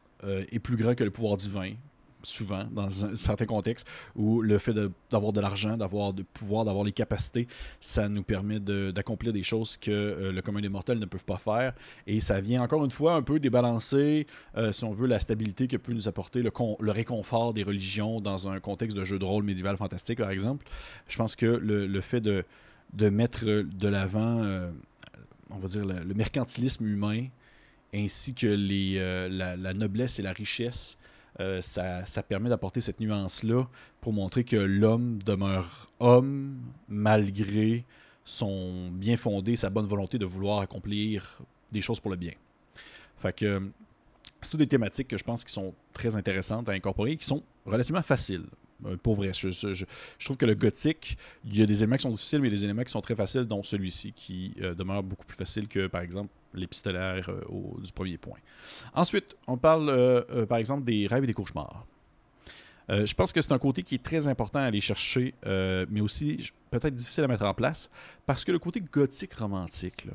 est 0.50 0.58
plus 0.58 0.76
grand 0.76 0.94
que 0.94 1.04
le 1.04 1.10
pouvoir 1.10 1.36
divin 1.36 1.74
souvent 2.24 2.64
dans 2.70 3.04
un, 3.04 3.16
certains 3.16 3.46
contextes 3.46 3.86
où 4.16 4.42
le 4.42 4.58
fait 4.58 4.74
d'avoir 5.10 5.32
de, 5.32 5.40
l'argent, 5.40 5.76
d'avoir 5.76 6.12
de 6.12 6.22
pouvoir, 6.22 6.64
d'avoir 6.64 6.84
les 6.84 6.92
capacités, 6.92 7.46
ça 7.80 8.08
nous 8.08 8.22
permet 8.22 8.60
d'accomplir 8.60 9.32
des 9.32 9.42
choses 9.42 9.76
que 9.76 9.90
euh, 9.90 10.32
le 10.32 10.42
commun 10.42 10.60
des 10.60 10.68
mortels 10.68 10.98
ne 10.98 11.06
peuvent 11.06 11.24
pas 11.24 11.38
faire. 11.38 11.74
Et 12.06 12.20
ça 12.20 12.40
vient 12.40 12.62
encore 12.62 12.84
une 12.84 12.90
fois 12.90 13.14
un 13.14 13.22
peu 13.22 13.38
débalancer, 13.38 14.26
euh, 14.56 14.72
si 14.72 14.84
on 14.84 14.92
veut, 14.92 15.06
la 15.06 15.20
stabilité 15.20 15.68
que 15.68 15.76
peut 15.76 15.92
nous 15.92 16.08
apporter 16.08 16.42
le, 16.42 16.50
réconfort 16.90 17.54
des 17.54 17.62
religions 17.62 18.20
dans 18.20 18.48
un 18.48 18.60
contexte 18.60 18.96
de 18.96 19.04
jeu 19.04 19.18
de 19.18 19.24
rôle 19.24 19.44
médiéval 19.44 19.76
fantastique, 19.76 20.18
par 20.18 20.30
exemple. 20.30 20.66
Je 21.08 21.16
pense 21.16 21.36
que 21.36 21.46
le, 21.46 22.00
fait 22.00 22.20
de, 22.20 22.44
de 22.92 23.08
mettre 23.08 23.44
de 23.44 23.88
l'avant, 23.88 24.42
euh, 24.42 24.70
on 25.50 25.58
va 25.58 25.68
dire, 25.68 25.84
le, 25.84 26.14
mercantilisme 26.14 26.86
humain, 26.86 27.26
ainsi 27.94 28.34
que 28.34 28.46
la, 28.46 29.74
noblesse 29.74 30.18
et 30.18 30.22
la 30.22 30.32
richesse 30.32 30.96
euh, 31.40 31.60
ça, 31.60 32.22
permet 32.22 32.48
d'apporter 32.48 32.80
cette 32.80 33.00
nuance-là 33.00 33.64
pour 34.00 34.12
montrer 34.12 34.44
que 34.44 34.56
l'homme 34.56 35.22
demeure 35.22 35.88
homme 35.98 36.60
malgré 36.88 37.84
son 38.24 38.90
bien 38.90 39.16
fondé, 39.16 39.56
sa 39.56 39.68
bonne 39.68 39.86
volonté 39.86 40.18
de 40.18 40.24
vouloir 40.24 40.60
accomplir 40.60 41.40
des 41.72 41.80
choses 41.80 42.00
pour 42.00 42.10
le 42.10 42.16
bien. 42.16 42.32
Fait 43.18 43.34
que 43.34 43.70
c'est 44.40 44.50
toutes 44.50 44.60
des 44.60 44.66
thématiques 44.66 45.08
que 45.08 45.18
je 45.18 45.24
pense 45.24 45.44
qui 45.44 45.52
sont 45.52 45.74
très 45.92 46.14
intéressantes 46.16 46.68
à 46.68 46.72
incorporer 46.72 47.12
et 47.12 47.16
qui 47.16 47.26
sont 47.26 47.42
relativement 47.66 48.02
faciles. 48.02 48.46
Euh, 48.86 48.96
pour 48.96 49.14
vrai, 49.14 49.32
je, 49.32 49.84
trouve 50.24 50.36
que 50.36 50.46
le 50.46 50.54
gothique, 50.54 51.16
il 51.44 51.58
y 51.58 51.62
a 51.62 51.66
des 51.66 51.82
éléments 51.82 51.96
qui 51.96 52.02
sont 52.02 52.10
difficiles, 52.10 52.40
mais 52.40 52.48
des 52.48 52.64
éléments 52.64 52.84
qui 52.84 52.92
sont 52.92 53.00
très 53.00 53.14
faciles, 53.14 53.44
dont 53.44 53.62
celui-ci 53.62 54.12
qui 54.12 54.54
euh, 54.60 54.74
demeure 54.74 55.02
beaucoup 55.02 55.24
plus 55.24 55.36
facile 55.36 55.68
que, 55.68 55.86
par 55.86 56.02
exemple, 56.02 56.30
l'épistolaire 56.54 57.28
euh, 57.30 57.82
du 57.82 57.92
premier 57.92 58.18
point. 58.18 58.38
Ensuite, 58.94 59.36
on 59.46 59.56
parle 59.56 60.24
par 60.48 60.58
exemple 60.58 60.84
des 60.84 61.06
rêves 61.06 61.24
et 61.24 61.26
des 61.26 61.34
cauchemars. 61.34 61.84
je 62.88 63.12
pense 63.14 63.32
que 63.32 63.42
c'est 63.42 63.52
un 63.52 63.58
côté 63.58 63.82
qui 63.82 63.96
est 63.96 64.02
très 64.02 64.28
important 64.28 64.60
à 64.60 64.64
aller 64.64 64.80
chercher, 64.80 65.34
mais 65.44 66.00
aussi 66.00 66.50
peut-être 66.70 66.94
difficile 66.94 67.24
à 67.24 67.28
mettre 67.28 67.44
en 67.44 67.54
place, 67.54 67.90
parce 68.26 68.44
que 68.44 68.52
le 68.52 68.58
côté 68.58 68.80
gothique 68.80 69.34
romantique, 69.34 70.06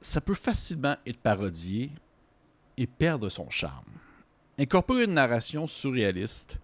ça 0.00 0.20
peut 0.20 0.34
facilement 0.34 0.96
être 1.06 1.18
parodié 1.18 1.90
et 2.76 2.86
perdre 2.86 3.28
son 3.28 3.50
charme. 3.50 3.84
Incorporer 4.58 5.04
une 5.04 5.14
narration 5.14 5.66
surréaliste 5.66 6.58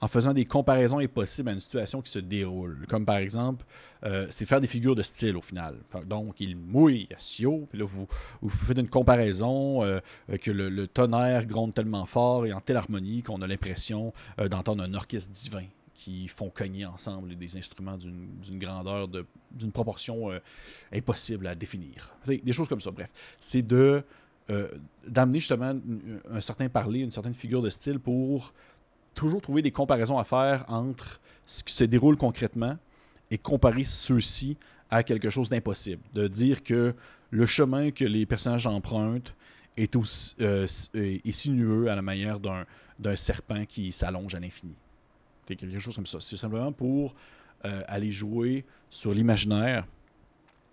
en 0.00 0.08
faisant 0.08 0.34
des 0.34 0.44
comparaisons 0.44 0.98
impossibles 0.98 1.48
à 1.48 1.52
une 1.52 1.60
situation 1.60 2.02
qui 2.02 2.10
se 2.10 2.18
déroule. 2.18 2.86
Comme 2.88 3.06
par 3.06 3.16
exemple, 3.16 3.64
euh, 4.04 4.26
c'est 4.30 4.44
faire 4.44 4.60
des 4.60 4.66
figures 4.66 4.94
de 4.94 5.02
style 5.02 5.36
au 5.36 5.40
final. 5.40 5.76
Donc, 6.06 6.40
il 6.40 6.56
mouille 6.56 7.08
à 7.14 7.18
Sio, 7.18 7.66
puis 7.70 7.78
là, 7.78 7.86
vous, 7.86 8.06
faites 8.48 8.78
une 8.78 8.88
comparaison 8.88 9.82
euh, 9.82 10.00
que 10.40 10.50
le, 10.50 10.86
tonnerre 10.86 11.46
gronde 11.46 11.74
tellement 11.74 12.04
fort 12.04 12.46
et 12.46 12.52
en 12.52 12.60
telle 12.60 12.76
harmonie 12.76 13.22
qu'on 13.22 13.40
a 13.40 13.46
l'impression 13.46 14.12
euh, 14.38 14.48
d'entendre 14.48 14.82
un 14.82 14.94
orchestre 14.94 15.32
divin 15.32 15.64
qui 15.94 16.28
font 16.28 16.50
cogner 16.50 16.84
ensemble 16.84 17.34
des 17.36 17.56
instruments 17.56 17.96
d'une 17.96 18.58
grandeur, 18.58 19.08
d'une 19.50 19.72
proportion 19.72 20.28
impossible 20.92 21.46
à 21.46 21.54
définir. 21.54 22.14
Des, 22.26 22.52
choses 22.52 22.68
comme 22.68 22.82
ça, 22.82 22.90
bref. 22.90 23.10
C'est 23.38 23.66
d'amener 23.66 25.40
justement 25.40 25.72
un 26.30 26.40
certain 26.42 26.68
parler, 26.68 27.00
une 27.00 27.10
certaine 27.10 27.32
figure 27.32 27.62
de 27.62 27.70
style 27.70 27.98
pour 27.98 28.52
toujours 29.16 29.40
trouver 29.40 29.62
des 29.62 29.72
comparaisons 29.72 30.18
à 30.18 30.24
faire 30.24 30.64
entre 30.68 31.20
ce 31.46 31.64
qui 31.64 31.74
se 31.74 31.84
déroule 31.84 32.16
concrètement 32.16 32.76
et 33.30 33.38
comparer 33.38 33.82
ceux-ci 33.82 34.56
à 34.90 35.02
quelque 35.02 35.30
chose 35.30 35.48
d'impossible. 35.48 36.02
De 36.14 36.28
dire 36.28 36.62
que 36.62 36.94
le 37.30 37.46
chemin 37.46 37.90
que 37.90 38.04
les 38.04 38.26
personnages 38.26 38.68
empruntent 38.68 39.34
est, 39.76 39.96
aussi, 39.96 40.36
euh, 40.40 40.66
sinueux 41.30 41.90
à 41.90 41.96
la 41.96 42.02
manière 42.02 42.38
d'un 42.38 43.16
serpent 43.16 43.64
qui 43.66 43.90
s'allonge 43.90 44.34
à 44.34 44.40
l'infini. 44.40 44.76
quelque 45.46 45.78
chose 45.78 45.96
comme 45.96 46.06
ça. 46.06 46.20
C'est 46.20 46.36
simplement 46.36 46.72
pour 46.72 47.14
aller 47.62 48.12
jouer 48.12 48.64
sur 48.90 49.12
l'imaginaire 49.12 49.86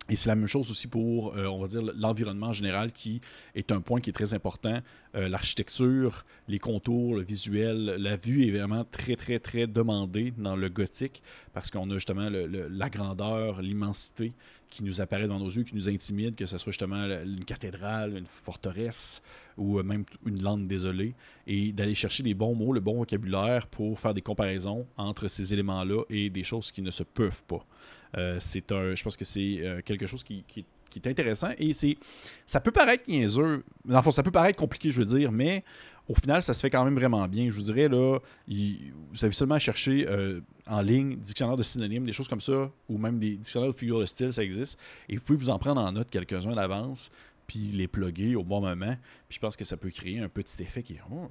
et 0.10 0.16
c'est 0.16 0.30
la 0.30 0.36
même 0.36 0.48
chose 0.48 0.70
aussi 0.70 0.88
pour, 0.88 1.36
euh, 1.36 1.46
on 1.46 1.60
va 1.60 1.68
dire, 1.68 1.82
l'environnement 1.96 2.48
en 2.48 2.54
général 2.54 2.92
qui 2.92 3.22
est 3.56 3.72
un 3.72 3.80
point 3.80 4.02
qui 4.02 4.10
est 4.10 4.14
très 4.14 4.34
important. 4.34 4.78
Euh, 5.16 5.30
l'architecture, 5.30 6.26
les 6.48 6.60
contours, 6.60 7.16
le 7.16 7.24
visuel, 7.24 7.96
la 8.00 8.18
vue 8.18 8.46
est 8.46 8.52
vraiment 8.52 8.84
très, 8.84 9.16
très, 9.16 9.40
très 9.40 9.68
demandée 9.68 10.34
dans 10.38 10.56
le 10.56 10.68
gothique 10.70 11.24
parce 11.54 11.72
qu'on 11.72 11.90
a 11.90 11.94
justement 11.94 12.30
la 12.30 12.90
grandeur, 12.90 13.62
l'immensité 13.62 14.34
qui 14.74 14.84
nous 14.84 15.02
apparaît 15.02 15.28
dans 15.28 15.38
nos 15.38 15.50
yeux, 15.50 15.62
qui 15.64 15.76
nous 15.76 15.88
intimide, 15.88 16.36
que 16.36 16.48
ce 16.48 16.58
soit 16.58 16.72
justement 16.72 17.06
une 17.06 17.46
cathédrale, 17.46 18.18
une 18.18 18.26
forteresse 18.26 19.22
ou 19.56 19.78
euh, 19.78 19.84
même 19.84 20.04
une 20.26 20.42
lande 20.42 20.64
désolée. 20.64 21.14
Et 21.46 21.72
d'aller 21.72 21.94
chercher 21.94 22.24
les 22.24 22.34
bons 22.34 22.56
mots, 22.56 22.74
le 22.74 22.80
bon 22.80 22.96
vocabulaire 22.96 23.68
pour 23.68 24.00
faire 24.00 24.16
des 24.16 24.24
comparaisons 24.24 24.88
entre 24.98 25.28
ces 25.28 25.54
éléments-là 25.54 26.04
et 26.10 26.32
des 26.32 26.44
choses 26.44 26.72
qui 26.72 26.82
ne 26.82 26.90
se 26.90 27.04
peuvent 27.04 27.44
pas. 27.44 27.64
Euh, 28.18 28.38
c'est 28.40 28.72
un, 28.72 28.96
je 28.96 29.04
pense 29.04 29.18
que 29.18 29.26
c'est 29.26 29.60
euh, 29.62 29.82
quelque 29.84 30.06
chose 30.06 30.24
qui, 30.24 30.44
est 30.96 31.08
intéressant 31.08 31.50
et 31.58 31.74
c'est, 31.74 31.98
ça 32.46 32.60
peut 32.60 32.72
paraître 32.72 33.06
niaiseux, 33.10 33.64
dans 33.84 34.12
ça 34.12 34.22
peut 34.22 34.32
paraître 34.32 34.60
compliqué, 34.60 34.92
je 34.92 35.00
veux 35.00 35.06
dire, 35.06 35.32
mais 35.32 35.64
au 36.08 36.16
final, 36.16 36.42
ça 36.44 36.54
se 36.54 36.60
fait 36.60 36.70
quand 36.70 36.84
même 36.84 36.96
vraiment 36.96 37.28
bien. 37.28 37.46
Je 37.46 37.56
vous 37.56 37.62
dirais, 37.62 37.88
là, 37.88 38.20
vous 38.48 39.26
avez 39.26 39.34
seulement 39.34 39.56
à 39.56 39.60
chercher 39.60 40.06
euh, 40.08 40.42
en 40.68 40.82
ligne 40.82 41.16
dictionnaire 41.16 41.56
de 41.56 41.64
synonymes, 41.64 42.06
des 42.06 42.12
choses 42.12 42.28
comme 42.28 42.42
ça, 42.42 42.72
ou 42.90 42.98
même 42.98 43.20
des 43.20 43.38
dictionnaires 43.38 43.72
de 43.72 43.78
figures 43.78 44.00
de 44.00 44.06
style, 44.06 44.34
ça 44.34 44.44
existe. 44.44 44.78
Et 45.08 45.16
vous 45.16 45.24
pouvez 45.24 45.38
vous 45.38 45.50
en 45.50 45.58
prendre 45.58 45.82
en 45.82 45.92
note 45.94 46.10
quelques-uns 46.10 46.56
d'avance, 46.56 47.10
puis 47.48 47.72
les 47.72 47.88
plugger 47.88 48.36
au 48.36 48.44
bon 48.44 48.62
moment. 48.62 48.96
Puis 49.30 49.36
je 49.36 49.40
pense 49.40 49.56
que 49.56 49.64
ça 49.64 49.78
peut 49.78 49.92
créer 49.92 50.20
un 50.20 50.30
petit 50.30 50.62
effet 50.62 50.84
qui 50.84 50.94
est. 50.94 51.02
Oh, 51.10 51.30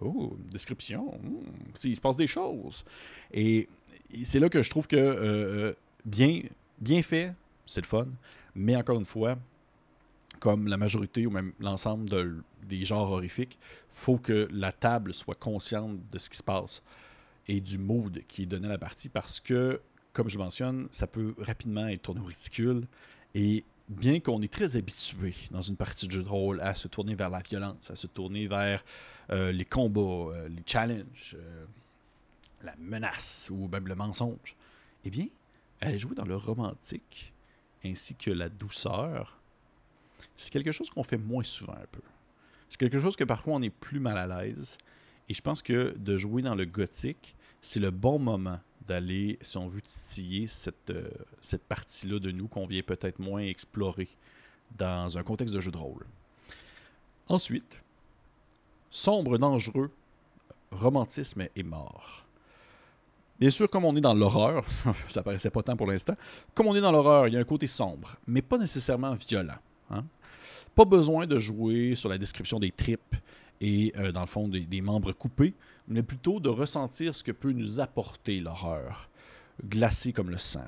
oh 0.00 0.36
description, 0.50 1.12
hmm, 1.22 1.44
il 1.84 1.96
se 1.96 2.00
passe 2.00 2.16
des 2.16 2.26
choses. 2.26 2.84
Et, 3.32 3.68
c'est 4.22 4.40
là 4.40 4.48
que 4.48 4.62
je 4.62 4.70
trouve 4.70 4.86
que 4.86 5.76
bien, 6.06 6.40
bien 6.78 7.02
fait, 7.02 7.34
c'est 7.66 7.82
le 7.82 7.86
fun, 7.86 8.06
mais 8.54 8.74
encore 8.76 8.98
une 8.98 9.04
fois, 9.04 9.36
comme 10.40 10.68
la 10.68 10.76
majorité 10.76 11.26
ou 11.26 11.30
même 11.30 11.52
l'ensemble 11.60 12.42
des 12.62 12.84
genres 12.84 13.10
horrifiques, 13.10 13.58
faut 13.90 14.16
que 14.16 14.48
la 14.50 14.72
table 14.72 15.12
soit 15.12 15.34
consciente 15.34 15.98
de 16.10 16.18
ce 16.18 16.30
qui 16.30 16.36
se 16.38 16.42
passe 16.42 16.82
et 17.48 17.60
du 17.60 17.78
mood 17.78 18.22
qui 18.28 18.42
est 18.42 18.46
donné 18.46 18.66
à 18.66 18.70
la 18.70 18.78
partie 18.78 19.08
parce 19.08 19.40
que, 19.40 19.80
comme 20.12 20.28
je 20.28 20.38
mentionne, 20.38 20.88
ça 20.90 21.06
peut 21.06 21.34
rapidement 21.38 21.86
être 21.88 22.02
tourné 22.02 22.20
au 22.20 22.24
ridicule 22.24 22.86
et 23.34 23.64
bien 23.88 24.20
qu'on 24.20 24.42
est 24.42 24.52
très 24.52 24.76
habitué 24.76 25.34
dans 25.50 25.60
une 25.60 25.76
partie 25.76 26.06
de 26.06 26.12
jeu 26.12 26.22
de 26.22 26.28
rôle 26.28 26.60
à 26.60 26.74
se 26.74 26.88
tourner 26.88 27.14
vers 27.14 27.30
la 27.30 27.40
violence, 27.40 27.90
à 27.90 27.96
se 27.96 28.06
tourner 28.06 28.46
vers 28.46 28.84
euh, 29.30 29.52
les 29.52 29.64
combats, 29.64 30.00
euh, 30.34 30.48
les 30.48 30.62
challenges, 30.66 31.36
euh, 31.36 31.64
la 32.62 32.74
menace 32.78 33.48
ou 33.52 33.68
même 33.68 33.86
le 33.86 33.94
mensonge, 33.94 34.56
eh 35.04 35.10
bien, 35.10 35.26
aller 35.80 35.98
jouer 35.98 36.14
dans 36.14 36.24
le 36.24 36.36
romantique 36.36 37.32
ainsi 37.84 38.14
que 38.14 38.30
la 38.30 38.48
douceur, 38.48 39.38
c'est 40.36 40.50
quelque 40.50 40.72
chose 40.72 40.90
qu'on 40.90 41.04
fait 41.04 41.18
moins 41.18 41.42
souvent 41.42 41.74
un 41.74 41.86
peu. 41.90 42.02
C'est 42.68 42.78
quelque 42.78 42.98
chose 42.98 43.16
que 43.16 43.24
parfois 43.24 43.54
on 43.54 43.62
est 43.62 43.70
plus 43.70 44.00
mal 44.00 44.18
à 44.18 44.26
l'aise. 44.26 44.78
Et 45.28 45.34
je 45.34 45.40
pense 45.40 45.62
que 45.62 45.96
de 45.96 46.16
jouer 46.16 46.42
dans 46.42 46.54
le 46.54 46.64
gothique, 46.64 47.36
c'est 47.60 47.80
le 47.80 47.90
bon 47.90 48.18
moment 48.18 48.60
d'aller, 48.86 49.38
si 49.40 49.56
on 49.56 49.66
veut, 49.66 49.80
titiller 49.80 50.46
cette, 50.46 50.90
euh, 50.90 51.08
cette 51.40 51.64
partie-là 51.64 52.20
de 52.20 52.30
nous 52.30 52.46
qu'on 52.46 52.66
vient 52.66 52.82
peut-être 52.82 53.18
moins 53.18 53.40
explorer 53.40 54.08
dans 54.76 55.18
un 55.18 55.22
contexte 55.22 55.54
de 55.54 55.60
jeu 55.60 55.70
de 55.70 55.76
rôle. 55.76 56.06
Ensuite, 57.28 57.82
sombre, 58.90 59.38
dangereux, 59.38 59.90
romantisme 60.70 61.48
et 61.56 61.62
mort. 61.62 62.25
Bien 63.38 63.50
sûr, 63.50 63.68
comme 63.68 63.84
on 63.84 63.94
est 63.96 64.00
dans 64.00 64.14
l'horreur, 64.14 64.64
ça 65.08 65.22
paraissait 65.22 65.50
pas 65.50 65.62
tant 65.62 65.76
pour 65.76 65.86
l'instant, 65.86 66.14
comme 66.54 66.66
on 66.66 66.74
est 66.74 66.80
dans 66.80 66.92
l'horreur, 66.92 67.28
il 67.28 67.34
y 67.34 67.36
a 67.36 67.40
un 67.40 67.44
côté 67.44 67.66
sombre, 67.66 68.16
mais 68.26 68.42
pas 68.42 68.58
nécessairement 68.58 69.14
violent. 69.14 69.58
Hein. 69.90 70.04
Pas 70.74 70.84
besoin 70.84 71.26
de 71.26 71.38
jouer 71.38 71.94
sur 71.94 72.08
la 72.08 72.18
description 72.18 72.58
des 72.58 72.70
tripes 72.70 73.16
et, 73.60 73.92
euh, 73.96 74.12
dans 74.12 74.20
le 74.20 74.26
fond, 74.26 74.48
des, 74.48 74.80
membres 74.80 75.12
coupés, 75.12 75.54
mais 75.88 76.02
plutôt 76.02 76.40
de 76.40 76.48
ressentir 76.48 77.14
ce 77.14 77.22
que 77.22 77.32
peut 77.32 77.52
nous 77.52 77.80
apporter 77.80 78.40
l'horreur 78.40 79.08
glacé 79.64 80.12
comme 80.12 80.30
le 80.30 80.38
sang. 80.38 80.64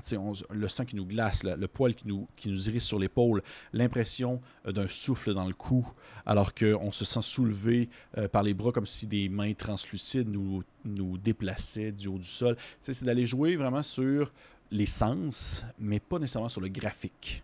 le 0.51 0.69
sang 0.69 0.85
qui 0.85 0.97
nous 0.97 1.05
glace, 1.05 1.43
le, 1.45 1.67
poil 1.67 1.95
qui 1.95 2.07
nous, 2.07 2.27
qui 2.37 2.49
nous 2.49 2.69
irrisse 2.69 2.85
sur 2.85 2.99
l'épaule, 2.99 3.43
l'impression 3.73 4.41
euh, 4.67 4.73
d'un 4.73 4.89
souffle 4.89 5.35
dans 5.35 5.47
le 5.47 5.55
cou, 5.55 5.87
alors 6.27 6.55
qu'on 6.55 6.91
se 6.91 7.05
sent 7.05 7.23
soulevé 7.23 7.89
euh, 8.17 8.29
par 8.29 8.43
les 8.43 8.55
bras 8.55 8.73
comme 8.73 8.87
si 8.87 9.07
des 9.07 9.29
mains 9.29 9.53
translucides 9.55 10.29
nous, 10.29 10.63
nous 10.85 11.19
déplaçaient 11.19 11.93
du 11.93 12.09
haut 12.09 12.19
du 12.19 12.25
sol. 12.25 12.57
C'est 12.81 13.05
d'aller 13.05 13.27
jouer 13.27 13.57
vraiment 13.57 13.83
sur 13.83 14.33
les 14.71 14.87
sens, 14.87 15.65
mais 15.79 16.01
pas 16.01 16.19
nécessairement 16.19 16.49
sur 16.49 16.61
le 16.61 16.69
graphique. 16.69 17.43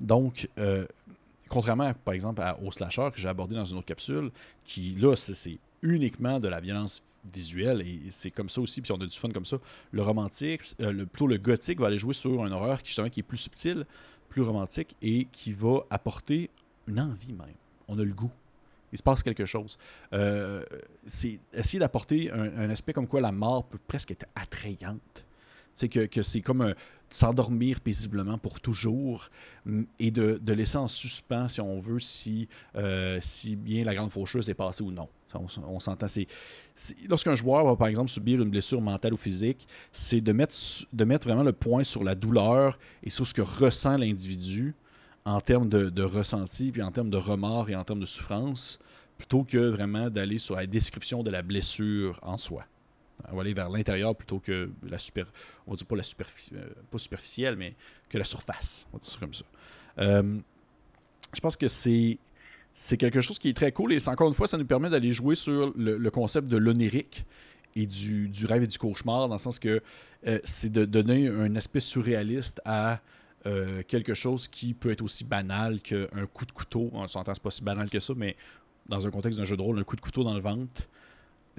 Donc, 0.00 0.48
euh, 0.58 0.86
contrairement, 1.48 1.92
par 1.92 2.14
exemple, 2.14 2.40
à, 2.42 2.58
au 2.60 2.70
slasher 2.70 3.08
que 3.12 3.20
j'ai 3.20 3.28
abordé 3.28 3.54
dans 3.54 3.64
une 3.64 3.78
autre 3.78 3.86
capsule, 3.86 4.30
qui 4.64 4.94
là, 4.94 5.14
c'est 5.16 5.58
uniquement 5.82 6.40
de 6.40 6.48
la 6.48 6.60
violence 6.60 7.02
visuelle 7.32 7.82
et 7.82 8.10
c'est 8.10 8.30
comme 8.30 8.48
ça 8.48 8.60
aussi 8.60 8.80
puis 8.80 8.92
on 8.92 8.96
a 8.96 9.06
du 9.06 9.18
fun 9.18 9.30
comme 9.30 9.44
ça. 9.44 9.58
Le 9.92 10.02
romantique 10.02 10.62
euh, 10.80 10.92
le, 10.92 11.06
plutôt 11.06 11.26
le 11.26 11.36
gothique 11.36 11.80
va 11.80 11.88
aller 11.88 11.98
jouer 11.98 12.14
sur 12.14 12.44
un 12.44 12.52
horreur 12.52 12.82
qui 12.82 12.94
qui 13.10 13.20
est 13.20 13.22
plus 13.22 13.38
subtil 13.38 13.86
plus 14.28 14.42
romantique 14.42 14.96
et 15.02 15.26
qui 15.32 15.52
va 15.52 15.80
apporter 15.90 16.50
une 16.86 17.00
envie 17.00 17.32
même. 17.32 17.54
On 17.88 17.98
a 17.98 18.04
le 18.04 18.14
goût. 18.14 18.30
Il 18.92 18.98
se 18.98 19.02
passe 19.02 19.22
quelque 19.22 19.44
chose. 19.44 19.78
Euh, 20.12 20.64
c'est 21.06 21.40
essayer 21.52 21.78
d'apporter 21.78 22.30
un, 22.30 22.70
aspect 22.70 22.92
comme 22.92 23.06
quoi 23.06 23.20
la 23.20 23.32
mort 23.32 23.64
peut 23.64 23.78
presque 23.86 24.10
être 24.12 24.26
attrayante 24.34 25.26
c'est 25.78 25.88
que, 25.88 26.06
que 26.06 26.22
c'est 26.22 26.40
comme 26.40 26.74
s'endormir 27.10 27.80
paisiblement 27.80 28.36
pour 28.36 28.60
toujours 28.60 29.28
et 29.98 30.10
de, 30.10 30.38
de, 30.42 30.52
laisser 30.52 30.76
en 30.76 30.88
suspens, 30.88 31.48
si 31.48 31.60
on 31.60 31.78
veut, 31.78 32.00
si, 32.00 32.48
euh, 32.74 33.18
si 33.22 33.56
bien 33.56 33.84
la 33.84 33.94
grande 33.94 34.10
faucheuse 34.10 34.50
est 34.50 34.54
passée 34.54 34.82
ou 34.82 34.90
non. 34.90 35.08
On, 35.34 35.78
s'entend. 35.78 36.08
C'est, 36.08 36.26
lorsqu'un 37.08 37.34
joueur 37.34 37.64
va, 37.64 37.76
par 37.76 37.88
exemple, 37.88 38.10
subir 38.10 38.40
une 38.42 38.48
blessure 38.48 38.80
mentale 38.80 39.12
ou 39.12 39.18
physique, 39.18 39.68
c'est 39.92 40.22
de 40.22 40.32
mettre, 40.32 40.56
de 40.92 41.04
mettre 41.04 41.28
vraiment 41.28 41.42
le 41.42 41.52
point 41.52 41.84
sur 41.84 42.02
la 42.02 42.14
douleur 42.14 42.78
et 43.02 43.10
sur 43.10 43.26
ce 43.26 43.34
que 43.34 43.42
ressent 43.42 43.98
l'individu 43.98 44.74
en 45.26 45.42
termes 45.42 45.68
de, 45.68 46.02
ressenti, 46.02 46.72
puis 46.72 46.82
en 46.82 46.90
termes 46.90 47.10
de 47.10 47.18
remords 47.18 47.68
et 47.68 47.76
en 47.76 47.84
termes 47.84 48.00
de 48.00 48.06
souffrance, 48.06 48.78
plutôt 49.18 49.44
que 49.44 49.58
vraiment 49.58 50.08
d'aller 50.08 50.38
sur 50.38 50.56
la 50.56 50.66
description 50.66 51.22
de 51.22 51.30
la 51.30 51.42
blessure 51.42 52.18
en 52.22 52.38
soi. 52.38 52.64
On 53.30 53.36
va 53.36 53.42
aller 53.42 53.54
vers 53.54 53.68
l'intérieur 53.68 54.14
plutôt 54.14 54.38
que 54.38 54.70
la 54.88 54.98
super. 54.98 55.26
On 55.66 55.74
dire 55.74 55.86
pas 55.86 55.96
la 55.96 56.02
superficie, 56.02 56.52
euh, 56.54 56.68
pas 56.90 56.98
superficielle, 56.98 57.56
mais 57.56 57.74
que 58.08 58.18
la 58.18 58.24
surface. 58.24 58.86
On 58.92 58.96
va 58.96 59.02
dire 59.02 59.10
ça 59.10 59.18
comme 59.18 59.34
ça. 59.34 59.44
Euh, 59.98 60.38
je 61.34 61.40
pense 61.40 61.56
que 61.56 61.68
c'est 61.68 62.18
c'est 62.74 62.96
quelque 62.96 63.20
chose 63.20 63.38
qui 63.40 63.48
est 63.48 63.56
très 63.56 63.72
cool 63.72 63.92
et 63.92 64.08
encore 64.08 64.28
une 64.28 64.34
fois, 64.34 64.46
ça 64.46 64.56
nous 64.56 64.64
permet 64.64 64.88
d'aller 64.88 65.12
jouer 65.12 65.34
sur 65.34 65.72
le, 65.76 66.08
concept 66.10 66.46
de 66.46 66.56
l'onérique 66.56 67.24
et 67.74 67.86
du, 67.86 68.30
rêve 68.44 68.62
et 68.62 68.68
du 68.68 68.78
cauchemar, 68.78 69.26
dans 69.26 69.34
le 69.34 69.38
sens 69.38 69.58
que 69.58 69.82
euh, 70.28 70.38
c'est 70.44 70.70
de 70.70 70.84
donner 70.84 71.26
un 71.26 71.56
aspect 71.56 71.80
surréaliste 71.80 72.60
à 72.64 73.00
quelque 73.86 74.12
chose 74.12 74.46
qui 74.46 74.74
peut 74.74 74.90
être 74.90 75.00
aussi 75.00 75.24
banal 75.24 75.80
qu'un 75.80 76.26
coup 76.34 76.44
de 76.44 76.52
couteau. 76.52 76.90
On 76.92 77.08
s'entend, 77.08 77.32
c'est 77.32 77.42
pas 77.42 77.50
si 77.50 77.62
banal 77.62 77.88
que 77.88 77.98
ça, 77.98 78.12
mais 78.14 78.36
dans 78.88 79.06
un 79.06 79.10
contexte 79.10 79.38
d'un 79.38 79.46
jeu 79.46 79.56
de 79.56 79.62
rôle, 79.62 79.78
un 79.78 79.84
coup 79.84 79.96
de 79.96 80.02
couteau 80.02 80.22
dans 80.22 80.34
le 80.34 80.40
ventre, 80.40 80.82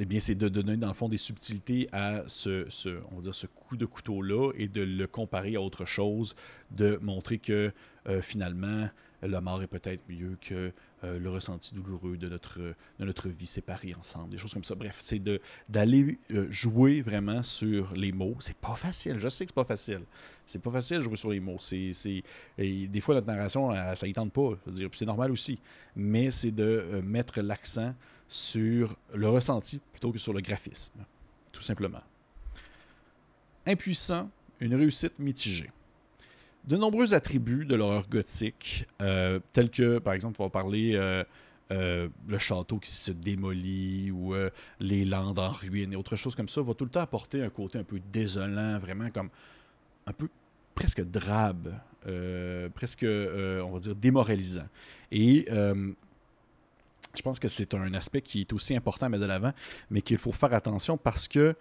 eh 0.02 0.06
bien, 0.06 0.20
c'est 0.22 0.36
de 0.36 0.48
donner, 0.48 0.78
dans 0.78 0.88
le 0.88 0.94
fond, 0.94 1.10
des 1.10 1.18
subtilités 1.18 1.90
à 1.92 2.24
ce, 2.28 2.66
on 3.12 3.18
va 3.18 3.22
dire, 3.22 3.34
ce 3.34 3.48
coup 3.48 3.76
de 3.76 3.86
couteau-là 3.86 4.54
et 4.56 4.70
de 4.70 4.82
le 4.82 5.08
comparer 5.08 5.56
à 5.56 5.62
autre 5.62 5.84
chose, 5.84 6.36
de 6.72 6.98
montrer 7.02 7.38
que 7.38 7.74
euh, 8.08 8.22
finalement, 8.22 8.90
la 9.22 9.42
mort 9.42 9.62
est 9.62 9.68
peut-être 9.68 10.02
mieux 10.08 10.38
que 10.40 10.72
euh, 11.04 11.20
le 11.20 11.30
ressenti 11.30 11.76
douloureux 11.76 12.16
de 12.16 12.30
notre, 12.30 12.60
de 12.60 13.06
notre 13.06 13.28
vie 13.28 13.46
séparée 13.46 13.94
ensemble, 13.94 14.30
des 14.30 14.38
choses 14.38 14.54
comme 14.54 14.64
ça. 14.64 14.74
Bref, 14.76 14.96
c'est 15.02 15.22
d'aller 15.68 16.18
euh, 16.32 16.48
jouer 16.50 17.02
vraiment 17.02 17.44
sur 17.44 17.94
les 17.94 18.14
mots. 18.14 18.38
C'est 18.40 18.58
pas 18.58 18.76
facile, 18.76 19.20
je 19.20 19.28
sais 19.28 19.46
que 19.46 19.52
c'est 19.52 19.56
pas 19.56 19.66
facile. 19.66 20.02
C'est 20.46 20.62
pas 20.62 20.72
facile 20.72 21.00
de 21.00 21.04
jouer 21.04 21.18
sur 21.18 21.32
les 21.32 21.42
mots. 21.42 21.60
C'est, 21.60 21.92
des 22.58 23.02
fois, 23.02 23.16
notre 23.16 23.28
narration, 23.28 23.72
ça 23.96 24.08
y 24.08 24.14
tente 24.14 24.32
pas. 24.32 24.58
c'est 24.94 25.06
normal 25.06 25.32
aussi. 25.32 25.60
Mais 25.96 26.32
c'est 26.32 26.52
de 26.52 27.02
mettre 27.04 27.42
l'accent 27.42 27.94
sur 28.30 28.96
le 29.14 29.28
ressenti 29.28 29.82
plutôt 29.92 30.14
que 30.14 30.20
sur 30.20 30.32
le 30.32 30.40
graphisme, 30.40 31.04
tout 31.52 31.62
simplement. 31.62 32.04
Impuissant, 33.66 34.30
une 34.62 34.76
réussite 34.76 35.20
mitigée 35.20 35.70
de 36.66 36.78
nombreux 36.78 37.14
attributs 37.14 37.66
de 37.66 37.76
l'horreur 37.76 38.08
gothique, 38.08 38.86
euh, 39.02 39.40
tels 39.54 39.72
que, 39.72 40.00
par 40.00 40.14
exemple, 40.14 40.42
on 40.42 40.46
va 40.46 40.50
parler 40.50 40.92
euh, 40.94 41.24
euh, 41.72 42.10
le 42.28 42.38
château 42.38 42.78
qui 42.78 42.92
se 42.92 43.12
démolit 43.12 44.12
ou 44.12 44.36
les 44.80 45.04
landes 45.06 45.40
en 45.40 45.50
ruine 45.50 45.94
et 45.94 45.96
autre 45.96 46.16
chose 46.16 46.36
comme 46.36 46.48
ça, 46.48 46.62
va 46.62 46.74
tout 46.74 46.86
le 46.86 46.92
temps 46.92 47.02
apporter 47.02 47.42
un 47.42 47.50
côté 47.50 47.80
un 47.80 47.84
peu 47.84 48.00
désolant, 48.12 48.78
vraiment 48.80 49.10
comme 49.10 49.30
un 50.06 50.14
peu 50.14 50.28
presque 50.76 51.02
drabe, 51.02 51.74
presque, 52.76 53.04
on 53.06 53.72
va 53.72 53.80
dire, 53.80 53.96
démoralisant. 53.96 54.68
Et 55.12 55.48
je 57.16 57.22
pense 57.22 57.40
que 57.40 57.48
c'est 57.48 57.74
un 57.74 57.94
aspect 57.94 58.22
qui 58.22 58.42
est 58.42 58.54
aussi 58.54 58.76
important 58.76 59.08
à 59.08 59.10
mettre 59.10 59.24
de 59.24 59.28
l'avant, 59.28 59.54
mais 59.90 60.02
qu'il 60.02 60.18
faut 60.18 60.32
faire 60.32 60.54
attention 60.54 60.98
parce 60.98 61.28
que 61.28 61.56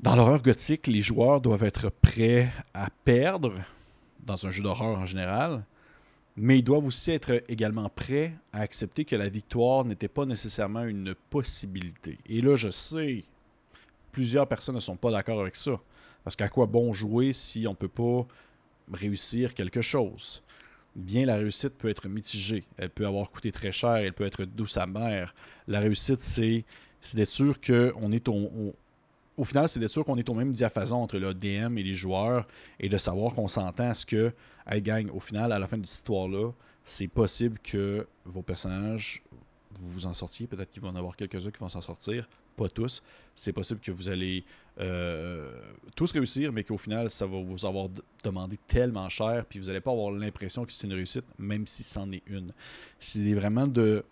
Dans 0.00 0.16
l'horreur 0.16 0.40
gothique, 0.40 0.86
les 0.86 1.02
joueurs 1.02 1.42
doivent 1.42 1.62
être 1.64 1.90
prêts 1.90 2.50
à 2.72 2.88
perdre, 3.04 3.52
dans 4.24 4.46
un 4.46 4.50
jeu 4.50 4.62
d'horreur 4.62 4.98
en 4.98 5.04
général, 5.04 5.62
mais 6.36 6.58
ils 6.58 6.62
doivent 6.62 6.86
aussi 6.86 7.10
être 7.10 7.42
également 7.48 7.88
prêts 7.90 8.34
à 8.54 8.60
accepter 8.60 9.04
que 9.04 9.14
la 9.14 9.28
victoire 9.28 9.84
n'était 9.84 10.08
pas 10.08 10.24
nécessairement 10.24 10.84
une 10.84 11.14
possibilité. 11.28 12.18
Et 12.24 12.40
là, 12.40 12.56
je 12.56 12.70
sais, 12.70 13.24
plusieurs 14.10 14.48
personnes 14.48 14.76
ne 14.76 14.80
sont 14.80 14.96
pas 14.96 15.10
d'accord 15.10 15.40
avec 15.40 15.54
ça. 15.54 15.78
Parce 16.24 16.34
qu'à 16.34 16.48
quoi 16.48 16.64
bon 16.64 16.94
jouer 16.94 17.34
si 17.34 17.66
on 17.66 17.72
ne 17.72 17.76
peut 17.76 17.88
pas 17.88 18.26
réussir 18.90 19.52
quelque 19.52 19.82
chose? 19.82 20.42
Bien, 20.96 21.24
la 21.24 21.36
réussite 21.36 21.76
peut 21.78 21.88
être 21.88 22.08
mitigée. 22.08 22.64
Elle 22.76 22.90
peut 22.90 23.06
avoir 23.06 23.30
coûté 23.30 23.52
très 23.52 23.72
cher, 23.72 23.96
elle 23.96 24.12
peut 24.12 24.24
être 24.24 24.44
douce 24.44 24.76
amère. 24.76 25.34
La 25.68 25.80
réussite, 25.80 26.20
c'est 26.22 26.64
d'être 27.14 27.28
sûr 27.28 27.60
qu'on 27.60 28.12
est 28.12 28.28
au, 28.28 28.74
au 29.36 29.44
final, 29.44 29.68
c'est 29.68 29.80
d'être 29.80 29.90
sûr 29.90 30.04
qu'on 30.04 30.18
est 30.18 30.28
au 30.28 30.34
même 30.34 30.52
diapason 30.52 30.96
entre 30.96 31.16
le 31.18 31.32
DM 31.32 31.78
et 31.78 31.82
les 31.82 31.94
joueurs 31.94 32.46
et 32.78 32.88
de 32.88 32.96
savoir 32.98 33.34
qu'on 33.34 33.48
s'entend 33.48 33.90
à 33.90 33.94
ce 33.94 34.04
que, 34.04 34.32
hey 34.68 34.82
gang, 34.82 35.08
au 35.14 35.20
final, 35.20 35.52
à 35.52 35.58
la 35.58 35.66
fin 35.66 35.78
de 35.78 35.86
cette 35.86 35.98
histoire-là, 35.98 36.50
c'est 36.84 37.08
possible 37.08 37.58
que 37.62 38.06
vos 38.24 38.42
personnages, 38.42 39.22
vous 39.72 39.88
vous 39.88 40.06
en 40.06 40.12
sortiez. 40.12 40.46
Peut-être 40.46 40.70
qu'il 40.70 40.82
va 40.82 40.88
en 40.88 40.96
avoir 40.96 41.16
quelques-uns 41.16 41.50
qui 41.50 41.58
vont 41.58 41.68
s'en 41.68 41.80
sortir, 41.80 42.28
pas 42.56 42.68
tous. 42.68 43.02
C'est 43.34 43.52
possible 43.52 43.80
que 43.80 43.90
vous 43.90 44.08
allez 44.08 44.44
euh, 44.78 45.50
tous 45.94 46.12
réussir, 46.12 46.52
mais 46.52 46.64
qu'au 46.64 46.78
final, 46.78 47.10
ça 47.10 47.26
va 47.26 47.40
vous 47.40 47.66
avoir 47.66 47.88
demandé 48.24 48.58
tellement 48.66 49.08
cher, 49.08 49.44
puis 49.48 49.58
vous 49.58 49.66
n'allez 49.66 49.80
pas 49.80 49.90
avoir 49.90 50.10
l'impression 50.10 50.64
que 50.64 50.72
c'est 50.72 50.86
une 50.86 50.94
réussite, 50.94 51.24
même 51.38 51.66
si 51.66 51.82
c'en 51.82 52.10
est 52.12 52.22
une. 52.26 52.52
C'est 52.98 53.34
vraiment 53.34 53.66
de 53.66 54.04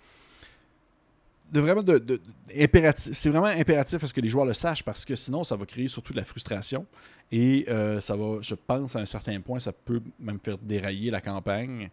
de 1.52 1.60
vraiment 1.60 1.82
de, 1.82 2.20
impératif. 2.56 3.14
C'est 3.14 3.30
vraiment 3.30 3.46
impératif 3.46 4.02
à 4.02 4.06
ce 4.06 4.12
que 4.12 4.20
les 4.20 4.28
joueurs 4.28 4.44
le 4.44 4.52
sachent 4.52 4.82
parce 4.82 5.04
que 5.04 5.14
sinon, 5.14 5.44
ça 5.44 5.56
va 5.56 5.64
créer 5.64 5.88
surtout 5.88 6.12
de 6.12 6.18
la 6.18 6.24
frustration 6.24 6.86
et 7.32 7.64
euh, 7.68 8.00
ça 8.00 8.16
va, 8.16 8.38
je 8.42 8.54
pense, 8.54 8.96
à 8.96 9.00
un 9.00 9.06
certain 9.06 9.40
point, 9.40 9.58
ça 9.60 9.72
peut 9.72 10.02
même 10.18 10.38
faire 10.40 10.58
dérailler 10.58 11.10
la 11.10 11.20
campagne 11.20 11.90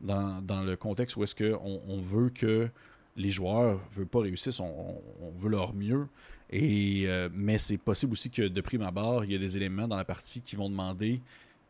dans, 0.00 0.62
le 0.62 0.76
contexte 0.76 1.16
où 1.16 1.24
est-ce 1.24 1.34
qu'on 1.34 1.80
on 1.88 2.00
veut 2.00 2.30
que 2.30 2.68
les 3.18 3.30
joueurs 3.30 3.80
ne 3.90 3.94
veulent 3.94 4.06
pas 4.06 4.20
réussir, 4.20 4.52
on, 4.60 5.30
veut 5.34 5.50
leur 5.50 5.74
mieux. 5.74 6.08
Et, 6.50 7.04
euh, 7.06 7.28
mais 7.32 7.58
c'est 7.58 7.76
possible 7.76 8.12
aussi 8.12 8.30
que 8.30 8.42
de 8.42 8.60
prime 8.60 8.82
abord, 8.82 9.24
il 9.24 9.32
y 9.32 9.34
a 9.34 9.38
des 9.38 9.56
éléments 9.56 9.86
dans 9.86 9.96
la 9.96 10.04
partie 10.04 10.40
qui 10.40 10.56
vont 10.56 10.70
demander 10.70 11.20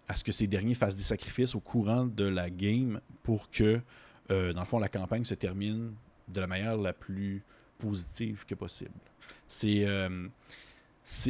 à 0.07 0.15
ce 0.15 0.23
que 0.23 0.31
ces 0.31 0.47
derniers 0.47 0.75
fassent 0.75 0.97
des 0.97 1.03
sacrifices 1.03 1.55
au 1.55 1.61
courant 1.61 2.05
de 2.05 2.25
la 2.25 2.49
game 2.51 3.01
pour 3.23 3.51
que, 3.51 3.81
euh, 4.31 4.53
dans 4.53 4.61
le 4.61 4.67
fond, 4.67 4.79
la 4.79 4.89
campagne 4.89 5.25
se 5.25 5.35
termine 5.35 5.93
de 6.29 6.41
la 6.41 6.47
manière 6.47 6.77
la 6.77 6.93
plus 6.93 7.43
positive 7.79 8.45
que 8.47 8.55
possible. 8.55 8.93
C'est 9.47 9.87
euh, 9.87 10.29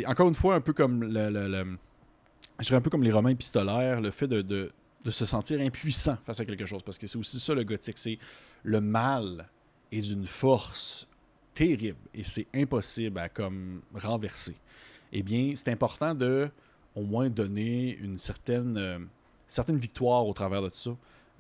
encore 0.07 0.29
une 0.29 0.35
fois 0.35 0.57
un 0.57 0.61
peu 0.61 0.73
comme 0.73 1.05
le, 1.05 1.77
je 2.59 2.65
dirais 2.65 2.77
un 2.77 2.81
peu 2.81 2.91
comme 2.91 3.05
les 3.05 3.13
Romains 3.13 3.31
épistolaires, 3.31 4.01
le 4.01 4.11
fait 4.11 4.27
de, 4.27 4.43
de, 4.43 4.73
se 5.11 5.25
sentir 5.25 5.59
impuissant 5.61 6.19
face 6.27 6.41
à 6.41 6.45
quelque 6.45 6.67
chose, 6.67 6.83
parce 6.83 6.99
que 6.99 7.07
c'est 7.07 7.17
aussi 7.17 7.41
ça 7.41 7.55
le 7.55 7.65
gothique, 7.65 7.97
c'est 7.97 8.19
le 8.63 8.83
mal 8.83 9.49
est 9.91 10.01
d'une 10.01 10.27
force 10.27 11.07
terrible 11.55 11.99
et 12.15 12.23
c'est 12.23 12.47
impossible 12.55 13.19
à 13.19 13.29
comme 13.29 13.83
renverser. 13.95 14.57
Eh 15.13 15.23
bien, 15.23 15.53
c'est 15.55 15.71
important 15.71 16.15
de 16.15 16.51
au 16.95 17.03
moins 17.03 17.29
donner 17.31 17.97
une 17.97 18.19
certaine, 18.19 18.77
euh, 18.77 18.99
certaine 19.47 19.79
victoire 19.79 20.27
au 20.27 20.33
travers 20.33 20.63
de 20.63 20.71
ça. 20.71 20.91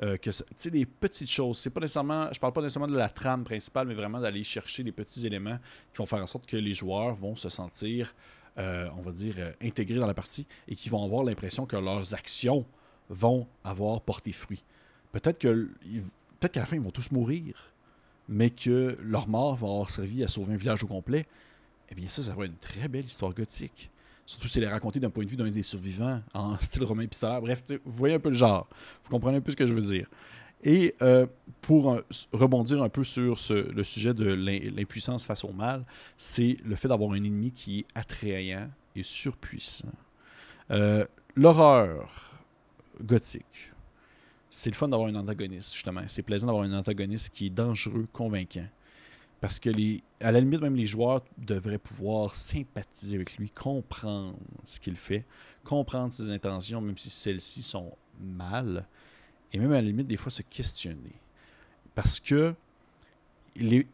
Euh, 0.00 0.16
que 0.16 0.30
tu 0.30 0.44
sais 0.56 0.70
des 0.70 0.86
petites 0.86 1.28
choses 1.28 1.58
c'est 1.58 1.70
pas 1.70 1.80
nécessairement 1.80 2.28
je 2.32 2.38
parle 2.38 2.52
pas 2.52 2.62
nécessairement 2.62 2.86
de 2.86 2.96
la 2.96 3.08
trame 3.08 3.42
principale 3.42 3.88
mais 3.88 3.94
vraiment 3.94 4.20
d'aller 4.20 4.44
chercher 4.44 4.84
des 4.84 4.92
petits 4.92 5.26
éléments 5.26 5.58
qui 5.92 5.98
vont 5.98 6.06
faire 6.06 6.22
en 6.22 6.26
sorte 6.28 6.46
que 6.46 6.56
les 6.56 6.72
joueurs 6.72 7.16
vont 7.16 7.34
se 7.34 7.48
sentir 7.48 8.14
euh, 8.58 8.88
on 8.96 9.02
va 9.02 9.10
dire 9.10 9.34
intégrés 9.60 9.98
dans 9.98 10.06
la 10.06 10.14
partie 10.14 10.46
et 10.68 10.76
qui 10.76 10.88
vont 10.88 11.02
avoir 11.04 11.24
l'impression 11.24 11.66
que 11.66 11.74
leurs 11.74 12.14
actions 12.14 12.64
vont 13.10 13.48
avoir 13.64 14.00
porté 14.02 14.30
fruit 14.30 14.62
peut-être 15.10 15.40
que 15.40 15.68
peut-être 16.38 16.52
qu'à 16.52 16.60
la 16.60 16.66
fin 16.66 16.76
ils 16.76 16.82
vont 16.82 16.92
tous 16.92 17.10
mourir 17.10 17.56
mais 18.28 18.50
que 18.50 18.96
leur 19.02 19.28
mort 19.28 19.56
va 19.56 19.66
avoir 19.68 19.90
servi 19.90 20.22
à 20.22 20.28
sauver 20.28 20.54
un 20.54 20.56
village 20.56 20.84
au 20.84 20.86
complet 20.86 21.26
eh 21.90 21.94
bien 21.94 22.08
ça 22.08 22.22
ça 22.22 22.34
va 22.34 22.44
être 22.44 22.50
une 22.50 22.58
très 22.58 22.88
belle 22.88 23.06
histoire 23.06 23.32
gothique 23.32 23.90
Surtout 24.28 24.46
si 24.46 24.58
elle 24.58 24.64
est 24.64 24.68
racontée 24.68 25.00
d'un 25.00 25.08
point 25.08 25.24
de 25.24 25.30
vue 25.30 25.36
d'un 25.36 25.48
des 25.48 25.62
survivants, 25.62 26.20
en 26.34 26.54
style 26.60 26.84
romain 26.84 27.00
épistolaire. 27.00 27.40
Bref, 27.40 27.64
vous 27.82 27.96
voyez 27.96 28.14
un 28.14 28.18
peu 28.18 28.28
le 28.28 28.34
genre. 28.34 28.68
Vous 29.04 29.10
comprenez 29.10 29.38
un 29.38 29.40
peu 29.40 29.50
ce 29.50 29.56
que 29.56 29.64
je 29.64 29.72
veux 29.72 29.80
dire. 29.80 30.06
Et 30.62 30.94
euh, 31.00 31.26
pour 31.62 31.98
rebondir 32.32 32.82
un 32.82 32.90
peu 32.90 33.04
sur 33.04 33.38
le 33.50 33.82
sujet 33.82 34.12
de 34.12 34.26
l'impuissance 34.70 35.24
face 35.24 35.44
au 35.44 35.52
mal, 35.52 35.86
c'est 36.18 36.58
le 36.62 36.76
fait 36.76 36.88
d'avoir 36.88 37.12
un 37.12 37.14
ennemi 37.14 37.52
qui 37.52 37.78
est 37.78 37.86
attrayant 37.94 38.68
et 38.94 39.02
surpuissant. 39.02 39.88
Euh, 40.72 41.06
l'horreur 41.34 42.44
gothique, 43.02 43.72
c'est 44.50 44.70
le 44.70 44.76
fun 44.76 44.88
d'avoir 44.88 45.08
un 45.08 45.14
antagoniste, 45.14 45.74
justement. 45.74 46.02
C'est 46.08 46.22
plaisant 46.22 46.46
d'avoir 46.46 46.64
un 46.64 46.72
antagoniste 46.72 47.30
qui 47.30 47.46
est 47.46 47.50
dangereux, 47.50 48.06
convaincant. 48.12 48.66
Parce 49.40 49.60
que, 49.60 49.70
les, 49.70 50.02
à 50.20 50.32
la 50.32 50.40
limite, 50.40 50.60
même 50.60 50.74
les 50.74 50.86
joueurs 50.86 51.22
devraient 51.36 51.78
pouvoir 51.78 52.34
sympathiser 52.34 53.16
avec 53.16 53.36
lui, 53.36 53.50
comprendre 53.50 54.36
ce 54.64 54.80
qu'il 54.80 54.96
fait, 54.96 55.24
comprendre 55.64 56.12
ses 56.12 56.30
intentions, 56.30 56.80
même 56.80 56.98
si 56.98 57.10
celles-ci 57.10 57.62
sont 57.62 57.92
mal, 58.20 58.86
et 59.52 59.58
même 59.58 59.70
à 59.70 59.76
la 59.76 59.82
limite, 59.82 60.08
des 60.08 60.16
fois, 60.16 60.32
se 60.32 60.42
questionner. 60.42 61.20
Parce 61.94 62.18
que 62.20 62.54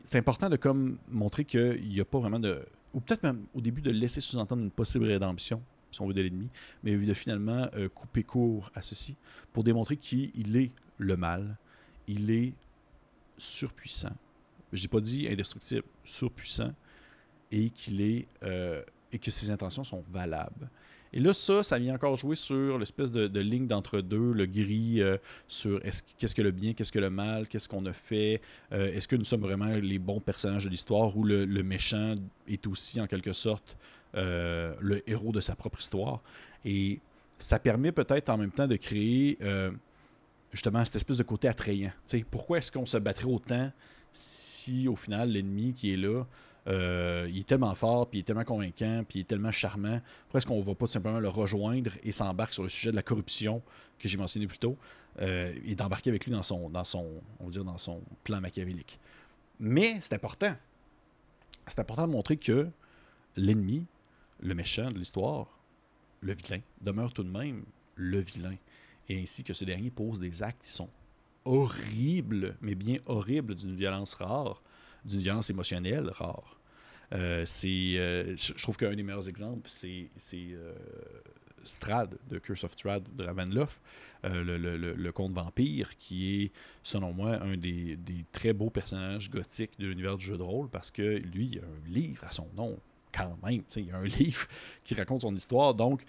c'est 0.05 0.19
important 0.19 0.49
de 0.49 0.57
comme 0.57 0.99
montrer 1.09 1.45
qu'il 1.45 1.89
n'y 1.89 2.01
a 2.01 2.05
pas 2.05 2.19
vraiment 2.19 2.41
de. 2.41 2.65
Ou 2.93 3.01
peut-être 3.01 3.23
même 3.23 3.47
au 3.55 3.61
début 3.61 3.83
de 3.83 3.91
laisser 3.91 4.21
sous-entendre 4.21 4.63
une 4.63 4.71
possible 4.71 5.07
rédemption, 5.07 5.63
si 5.95 6.03
on 6.03 6.09
de 6.09 6.21
l'ennemi, 6.21 6.49
mais 6.83 6.97
de 6.97 7.15
finalement 7.15 7.69
euh, 7.75 7.89
couper 7.89 8.23
court 8.23 8.71
à 8.75 8.83
ceci 8.83 9.17
pour 9.53 9.65
démontrer 9.65 9.97
qu'il 9.97 10.57
est 10.57 10.73
le 10.99 11.17
mal, 11.17 11.57
il 12.07 12.31
est 12.31 12.53
surpuissant, 13.39 14.15
j'ai 14.73 14.89
pas 14.89 15.01
dit 15.01 15.27
indestructible, 15.29 15.85
surpuissant, 16.05 16.73
et 17.51 17.71
qu'il 17.71 18.01
est 18.01 18.27
euh, 18.43 18.83
et 19.13 19.19
que 19.19 19.31
ses 19.31 19.51
intentions 19.51 19.85
sont 19.85 20.05
valables. 20.13 20.69
Et 21.17 21.21
là, 21.21 21.33
ça, 21.33 21.63
ça 21.63 21.79
vient 21.79 21.95
encore 21.95 22.17
jouer 22.17 22.35
sur 22.35 22.77
l'espèce 22.77 23.13
de, 23.13 23.39
ligne 23.39 23.69
d'entre-deux, 23.69 24.33
le 24.33 24.47
gris 24.47 25.01
euh, 25.01 25.17
sur 25.47 25.81
qu'est-ce 26.19 26.35
que 26.35 26.43
le 26.43 26.51
bien, 26.51 26.73
qu'est-ce 26.73 26.91
que 26.91 26.99
le 26.99 27.09
mal, 27.09 27.47
qu'est-ce 27.47 27.69
qu'on 27.69 27.87
a 27.87 27.93
fait, 27.93 28.41
euh, 28.73 28.93
est-ce 28.93 29.07
que 29.07 29.15
nous 29.15 29.25
sommes 29.25 29.43
vraiment 29.43 29.69
les 29.69 30.01
bons 30.01 30.19
personnages 30.19 30.65
de 30.65 30.71
l'histoire 30.71 31.17
ou 31.17 31.23
le, 31.23 31.47
méchant 31.63 32.17
est 32.49 32.67
aussi 32.67 33.01
en 33.01 33.07
quelque 33.07 33.33
sorte 33.33 33.77
le 34.15 35.03
héros 35.11 35.33
de 35.33 35.41
sa 35.41 35.55
propre 35.57 35.81
histoire. 35.81 36.23
Et 36.65 37.01
ça 37.39 37.59
permet 37.59 37.93
peut-être 37.93 38.31
en 38.31 38.39
même 38.39 38.53
temps 38.53 38.67
de 38.67 38.77
créer 38.77 39.39
justement 40.53 40.85
cette 40.85 40.97
espèce 40.97 41.17
de 41.17 41.23
côté 41.23 41.49
attrayant. 41.49 41.93
pourquoi 42.31 42.59
est-ce 42.59 42.71
qu'on 42.71 42.87
se 42.87 42.97
battrait 42.97 43.27
autant 43.27 43.71
si 44.13 44.89
au 44.89 44.97
final 44.97 45.31
l'ennemi 45.31 45.75
qui 45.75 45.93
est 45.93 45.97
là, 45.97 46.25
euh, 46.67 47.29
il 47.31 47.41
est 47.41 47.47
tellement 47.47 47.75
fort, 47.75 48.09
puis 48.09 48.19
il 48.19 48.23
est 48.23 48.25
tellement 48.25 48.45
convaincant, 48.45 49.05
puis 49.07 49.19
il 49.19 49.23
est 49.23 49.27
tellement 49.27 49.53
charmant, 49.53 50.01
pourquoi 50.23 50.39
est-ce 50.39 50.47
qu'on 50.47 50.57
ne 50.57 50.63
va 50.63 50.75
pas 50.75 50.87
tout 50.87 50.93
simplement 50.93 51.21
le 51.21 51.29
rejoindre 51.29 51.91
et 52.03 52.13
s'embarque 52.13 52.55
sur 52.55 52.63
le 52.63 52.69
sujet 52.69 52.91
de 52.91 52.97
la 52.97 53.03
corruption 53.03 53.63
que 53.99 54.09
j'ai 54.09 54.17
mentionné 54.17 54.47
plus 54.47 54.59
tôt, 54.59 54.79
euh, 55.21 55.55
et 55.65 55.75
d'embarquer 55.75 56.11
avec 56.11 56.25
lui 56.25 56.33
dans 56.33 56.43
son, 56.43 56.71
dans 56.71 56.83
dans 56.83 57.79
son 57.79 58.01
plan 58.23 58.41
machiavélique? 58.41 58.99
Mais 59.61 59.99
c'est 60.01 60.15
important. 60.15 60.55
C'est 61.67 61.79
important 61.79 62.07
de 62.07 62.13
montrer 62.13 62.37
que 62.37 62.69
l'ennemi, 63.37 63.87
le 64.41 64.55
méchant 64.55 64.89
de 64.89 64.99
l'histoire, 64.99 65.59
le 66.21 66.35
vilain, 66.35 66.61
demeure 66.81 67.13
tout 67.13 67.25
de 67.25 67.31
même 67.31 67.65
le 67.97 68.21
vilain. 68.21 68.57
Et 69.09 69.21
ainsi 69.23 69.45
que 69.45 69.53
ce 69.53 69.65
dernier 69.65 69.91
pose 69.91 70.21
des 70.21 70.43
actes 70.43 70.63
qui 70.65 70.71
sont 70.71 70.89
horrible, 71.45 72.57
mais 72.61 72.75
bien 72.75 72.99
horrible, 73.07 73.55
d'une 73.55 73.75
violence 73.75 74.15
rare, 74.15 74.63
d'une 75.05 75.21
violence 75.21 75.51
émotionnelle 75.51 76.09
rare. 76.09 76.59
Euh, 77.13 77.45
c'est, 77.47 77.97
euh, 77.97 78.35
je 78.37 78.55
trouve 78.55 78.77
qu'un 78.77 78.95
des 78.95 79.03
meilleurs 79.03 79.29
exemples, 79.29 79.69
c'est, 79.71 80.09
euh, 80.33 80.75
Strad, 81.63 82.19
de 82.29 82.39
Curse 82.39 82.65
of 82.65 82.73
Strad 82.73 83.05
de 83.15 83.25
le, 84.25 85.11
conte 85.13 85.33
vampire, 85.33 85.97
qui 85.99 86.43
est, 86.43 86.53
selon 86.83 87.13
moi, 87.13 87.43
un 87.43 87.57
des, 87.57 87.97
des, 87.97 88.25
très 88.33 88.53
beaux 88.53 88.71
personnages 88.71 89.31
gothiques 89.31 89.79
de 89.79 89.87
l'univers 89.87 90.17
du 90.17 90.25
jeu 90.25 90.37
de 90.37 90.43
rôle, 90.43 90.69
parce 90.69 90.91
que 90.91 91.19
lui, 91.19 91.51
il 91.53 91.59
a 91.61 91.63
un 91.63 91.89
livre 91.89 92.25
à 92.25 92.31
son 92.31 92.49
nom, 92.57 92.79
quand 93.15 93.37
même. 93.43 93.63
Il 93.77 93.87
y 93.87 93.91
a 93.91 93.99
un 93.99 94.05
livre 94.19 94.47
qui 94.83 94.95
raconte 94.95 95.23
son 95.23 95.35
histoire, 95.35 95.75
donc 95.75 96.03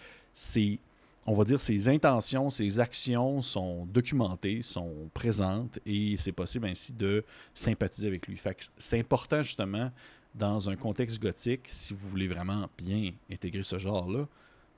on 1.28 1.34
va 1.34 1.44
dire, 1.44 1.60
ses 1.60 1.90
intentions, 1.90 2.50
ses 2.50 2.80
actions 2.80 3.42
sont 3.42 3.86
documentées, 3.86 4.62
sont 4.62 5.10
présentes 5.14 5.80
et 5.86 6.16
c'est 6.18 6.32
possible 6.32 6.68
ainsi 6.68 6.94
de 6.94 7.24
sympathiser 7.54 8.08
avec 8.08 8.28
lui. 8.28 8.40
c'est 8.78 9.00
important 9.00 9.42
justement 9.42 9.92
dans 10.36 10.70
un 10.70 10.76
contexte 10.76 11.22
gothique, 11.22 11.62
si 11.66 11.94
vous 11.94 12.08
voulez 12.10 12.28
vraiment 12.28 12.70
bien 12.78 13.12
intégrer 13.32 13.64
ce 13.64 13.80
genre-là, 13.80 14.28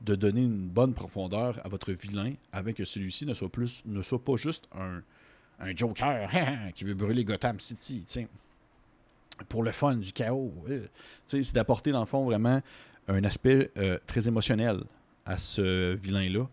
de 0.02 0.16
donner 0.16 0.42
une 0.42 0.68
bonne 0.68 0.94
profondeur 0.94 1.60
à 1.66 1.70
votre 1.70 1.92
vilain 1.92 2.34
avec 2.52 2.78
que 2.78 2.86
celui-ci 2.86 3.26
ne 3.26 3.34
soit 3.34 3.50
plus 3.50 3.84
ne 3.86 4.02
soit 4.04 4.24
pas 4.24 4.36
juste 4.36 4.70
un, 4.72 5.02
un 5.60 5.76
Joker 5.76 6.30
qui 6.76 6.84
veut 6.84 6.94
brûler 6.94 7.26
Gotham 7.26 7.60
City, 7.60 8.06
pour 9.46 9.64
le 9.64 9.72
fun, 9.72 9.96
du 9.96 10.12
chaos. 10.14 10.54
C'est 11.26 11.54
d'apporter 11.54 11.92
dans 11.92 12.02
le 12.02 12.06
fond 12.06 12.26
vraiment 12.26 12.62
un 13.08 13.24
aspect 13.24 13.72
très 14.06 14.28
émotionnel 14.28 14.84
à 15.26 15.38
ce 15.38 15.94
vilain-là 15.96 16.48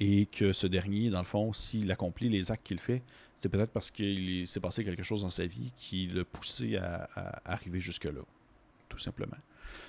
et 0.00 0.26
que 0.26 0.52
ce 0.52 0.66
dernier, 0.66 1.10
dans 1.10 1.20
le 1.20 1.24
fond, 1.26 1.52
s'il 1.52 1.90
accomplit 1.92 2.28
les 2.28 2.50
actes 2.50 2.66
qu'il 2.66 2.80
fait, 2.80 3.02
c'est 3.38 3.48
peut-être 3.48 3.72
parce 3.72 3.90
qu'il 3.90 4.46
s'est 4.46 4.60
passé 4.60 4.84
quelque 4.84 5.02
chose 5.02 5.22
dans 5.22 5.30
sa 5.30 5.46
vie 5.46 5.72
qui 5.76 6.06
l'a 6.06 6.24
poussé 6.24 6.76
à, 6.76 7.08
arriver 7.44 7.80
jusque-là, 7.80 8.20
tout 8.88 8.98
simplement. 8.98 9.36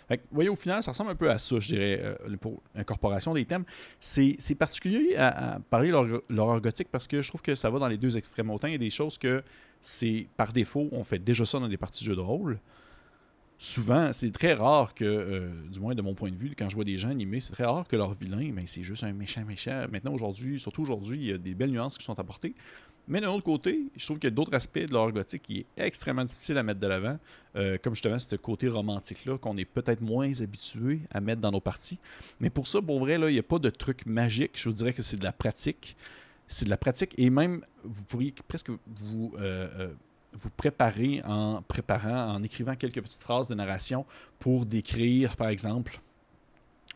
Vous 0.09 0.17
voyez, 0.31 0.49
au 0.49 0.55
final, 0.55 0.83
ça 0.83 0.91
ressemble 0.91 1.11
un 1.11 1.15
peu 1.15 1.29
à 1.29 1.37
ça, 1.37 1.59
je 1.59 1.67
dirais, 1.67 1.99
euh, 2.01 2.37
pour 2.37 2.61
l'incorporation 2.75 3.33
des 3.33 3.45
thèmes. 3.45 3.65
C'est 3.99 4.55
particulier 4.55 5.15
à, 5.17 5.59
parler 5.69 5.91
l'horreur 6.29 6.61
gothique 6.61 6.89
parce 6.91 7.07
que 7.07 7.21
je 7.21 7.29
trouve 7.29 7.41
que 7.41 7.55
ça 7.55 7.69
va 7.69 7.79
dans 7.79 7.87
les 7.87 7.97
deux 7.97 8.17
extrêmes. 8.17 8.49
Autant 8.49 8.67
il 8.67 8.73
y 8.73 8.75
a 8.75 8.79
des 8.79 8.89
choses 8.89 9.17
que 9.17 9.43
c'est 9.81 10.27
par 10.37 10.53
défaut, 10.53 10.89
on 10.91 11.03
fait 11.03 11.19
déjà 11.19 11.45
ça 11.45 11.59
dans 11.59 11.67
des 11.67 11.77
parties 11.77 12.03
de 12.03 12.09
jeux 12.09 12.15
de 12.15 12.21
rôle 12.21 12.59
souvent, 13.63 14.11
c'est 14.11 14.31
très 14.31 14.53
rare 14.53 14.93
que, 14.93 15.05
euh, 15.05 15.49
du 15.71 15.79
moins 15.79 15.95
de 15.95 16.01
mon 16.01 16.13
point 16.13 16.31
de 16.31 16.35
vue, 16.35 16.53
quand 16.57 16.69
je 16.69 16.75
vois 16.75 16.83
des 16.83 16.97
gens 16.97 17.09
animés, 17.09 17.39
c'est 17.39 17.53
très 17.53 17.65
rare 17.65 17.87
que 17.87 17.95
leur 17.95 18.13
vilain, 18.13 18.51
mais 18.53 18.63
c'est 18.65 18.83
juste 18.83 19.03
un 19.03 19.13
méchant 19.13 19.43
méchant. 19.45 19.85
Maintenant, 19.91 20.13
aujourd'hui, 20.13 20.59
surtout 20.59 20.81
aujourd'hui, 20.81 21.17
il 21.17 21.25
y 21.27 21.33
a 21.33 21.37
des 21.37 21.53
belles 21.53 21.71
nuances 21.71 21.97
qui 21.97 22.03
sont 22.03 22.19
apportées. 22.19 22.55
Mais 23.07 23.19
d'un 23.19 23.31
autre 23.31 23.43
côté, 23.43 23.91
je 23.95 24.05
trouve 24.05 24.17
qu'il 24.17 24.29
y 24.29 24.33
a 24.33 24.35
d'autres 24.35 24.53
aspects 24.53 24.79
de 24.79 24.91
l'horreur 24.91 25.11
gothique 25.11 25.41
qui 25.41 25.59
est 25.59 25.85
extrêmement 25.85 26.23
difficile 26.23 26.57
à 26.57 26.63
mettre 26.63 26.79
de 26.79 26.87
l'avant. 26.87 27.19
Euh, 27.55 27.77
comme 27.81 27.93
justement, 27.93 28.17
ce 28.17 28.35
côté 28.37 28.69
romantique-là 28.69 29.37
qu'on 29.37 29.57
est 29.57 29.65
peut-être 29.65 30.01
moins 30.01 30.41
habitué 30.41 31.01
à 31.11 31.19
mettre 31.19 31.41
dans 31.41 31.51
nos 31.51 31.59
parties. 31.59 31.99
Mais 32.39 32.49
pour 32.49 32.67
ça, 32.67 32.81
pour 32.81 32.99
vrai, 32.99 33.17
là, 33.17 33.29
il 33.29 33.33
n'y 33.33 33.39
a 33.39 33.43
pas 33.43 33.59
de 33.59 33.69
truc 33.69 34.05
magique. 34.05 34.51
Je 34.55 34.69
vous 34.69 34.75
dirais 34.75 34.93
que 34.93 35.01
c'est 35.01 35.17
de 35.17 35.23
la 35.23 35.33
pratique. 35.33 35.97
C'est 36.47 36.65
de 36.65 36.69
la 36.69 36.77
pratique 36.77 37.13
et 37.17 37.29
même, 37.29 37.63
vous 37.83 38.03
pourriez 38.03 38.33
presque 38.47 38.69
vous. 38.69 39.33
Euh, 39.39 39.93
vous 40.35 40.49
préparez 40.49 41.21
en 41.25 41.61
préparant, 41.61 42.33
en 42.33 42.41
écrivant 42.41 42.75
quelques 42.75 43.01
petites 43.01 43.21
phrases 43.21 43.49
de 43.49 43.55
narration 43.55 44.03
pour 44.39 44.65
décrire, 44.65 45.35
par 45.35 45.49
exemple, 45.49 45.99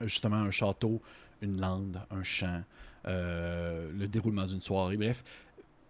justement 0.01 0.37
un 0.37 0.51
château, 0.51 1.01
une 1.41 1.59
lande, 1.59 2.01
un 2.11 2.23
champ, 2.23 2.63
euh, 3.07 3.89
le 3.97 4.07
déroulement 4.07 4.45
d'une 4.45 4.61
soirée. 4.61 4.97
Bref, 4.97 5.23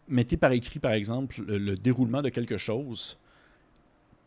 mettez 0.07 0.37
par 0.37 0.51
écrit, 0.51 0.79
par 0.79 0.93
exemple, 0.93 1.41
le, 1.41 1.75
déroulement 1.75 2.21
de 2.21 2.29
quelque 2.29 2.57
chose. 2.57 3.17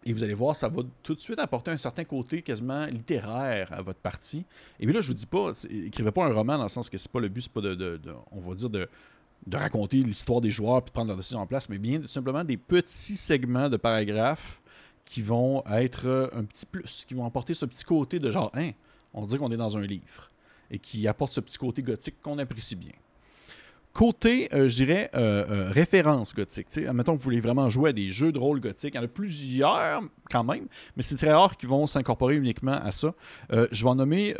Et 0.06 0.12
vous 0.12 0.22
allez 0.22 0.34
voir, 0.34 0.56
ça 0.56 0.68
va 0.68 0.82
tout 1.02 1.14
de 1.14 1.20
suite 1.20 1.38
apporter 1.38 1.70
un 1.70 1.76
certain 1.76 2.04
côté 2.04 2.40
quasiment 2.40 2.86
littéraire 2.86 3.70
à 3.72 3.82
votre 3.82 3.98
partie. 3.98 4.46
Et 4.78 4.86
puis 4.86 4.94
là, 4.94 5.02
je 5.02 5.08
vous 5.08 5.14
dis 5.14 5.26
pas, 5.26 5.52
écrivez 5.68 6.10
pas 6.10 6.24
un 6.24 6.32
roman 6.32 6.56
dans 6.56 6.62
le 6.62 6.68
sens 6.70 6.88
que 6.88 6.96
c'est 6.96 7.10
pas 7.10 7.20
le 7.20 7.28
but, 7.28 7.42
c'est 7.42 7.52
pas 7.52 7.60
de, 7.60 8.00
on 8.32 8.40
va 8.40 8.54
dire, 8.54 8.70
de, 8.70 8.88
raconter 9.52 9.98
l'histoire 9.98 10.40
des 10.40 10.50
joueurs 10.50 10.78
et 10.78 10.86
de 10.86 10.90
prendre 10.90 11.08
leur 11.08 11.16
décision 11.18 11.40
en 11.40 11.46
place, 11.46 11.68
mais 11.68 11.78
bien 11.78 12.00
simplement 12.06 12.44
des 12.44 12.56
petits 12.56 13.16
segments 13.16 13.68
de 13.68 13.76
paragraphes 13.76 14.62
qui 15.04 15.22
vont 15.22 15.62
être 15.66 16.06
euh, 16.06 16.28
un 16.32 16.44
petit 16.44 16.66
plus, 16.66 17.04
qui 17.06 17.14
vont 17.14 17.24
apporter 17.24 17.52
ce 17.52 17.66
petit 17.66 17.84
côté 17.84 18.18
de 18.18 18.30
genre, 18.30 18.50
hein, 18.54 18.70
on 19.12 19.26
dirait 19.26 19.38
qu'on 19.38 19.50
est 19.50 19.56
dans 19.56 19.76
un 19.76 19.82
livre, 19.82 20.28
et 20.70 20.78
qui 20.78 21.08
apporte 21.08 21.32
ce 21.32 21.40
petit 21.40 21.58
côté 21.58 21.82
gothique 21.82 22.20
qu'on 22.22 22.38
apprécie 22.38 22.76
bien. 22.76 22.92
Côté, 23.92 24.48
euh, 24.54 24.68
je 24.68 24.76
dirais, 24.76 25.10
euh, 25.14 25.68
référence 25.70 26.34
gothique. 26.34 26.68
Admettons 26.78 27.12
que 27.12 27.18
vous 27.18 27.24
voulez 27.24 27.40
vraiment 27.40 27.68
jouer 27.68 27.90
à 27.90 27.92
des 27.92 28.10
jeux 28.10 28.32
de 28.32 28.38
rôle 28.38 28.60
gothiques. 28.60 28.94
Il 28.94 28.98
y 28.98 29.00
en 29.00 29.04
a 29.04 29.08
plusieurs 29.08 30.02
quand 30.30 30.44
même, 30.44 30.66
mais 30.96 31.02
c'est 31.02 31.16
très 31.16 31.32
rare 31.32 31.56
qu'ils 31.56 31.68
vont 31.68 31.86
s'incorporer 31.86 32.36
uniquement 32.36 32.72
à 32.72 32.92
ça. 32.92 33.14
je 33.50 33.82
vais 33.82 33.90
en 33.90 33.96
nommer, 33.96 34.34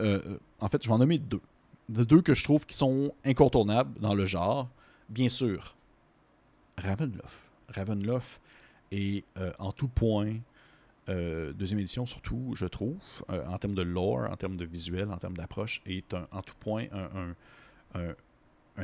en 0.60 0.68
fait, 0.68 0.82
je 0.82 0.88
vais 0.88 0.94
en 0.94 0.98
nommer 0.98 1.18
deux. 1.18 1.40
Deux 1.88 2.22
que 2.22 2.34
je 2.34 2.44
trouve 2.44 2.64
qui 2.66 2.76
sont 2.76 3.12
incontournables 3.24 3.98
dans 4.00 4.14
le 4.14 4.24
genre 4.24 4.68
bien 5.10 5.28
sûr, 5.28 5.76
Ravenloft. 6.78 7.50
Ravenloft 7.68 8.40
est 8.90 9.24
euh, 9.36 9.52
en 9.58 9.72
tout 9.72 9.88
point, 9.88 10.36
euh, 11.08 11.52
deuxième 11.52 11.80
édition 11.80 12.06
surtout, 12.06 12.52
je 12.54 12.66
trouve, 12.66 12.96
euh, 13.30 13.44
en 13.46 13.58
termes 13.58 13.74
de 13.74 13.82
lore, 13.82 14.28
en 14.30 14.36
termes 14.36 14.56
de 14.56 14.64
visuel, 14.64 15.10
en 15.10 15.18
termes 15.18 15.36
d'approche, 15.36 15.82
est 15.84 16.14
en 16.14 16.42
tout 16.42 16.54
point 16.58 16.86
un 16.92 17.34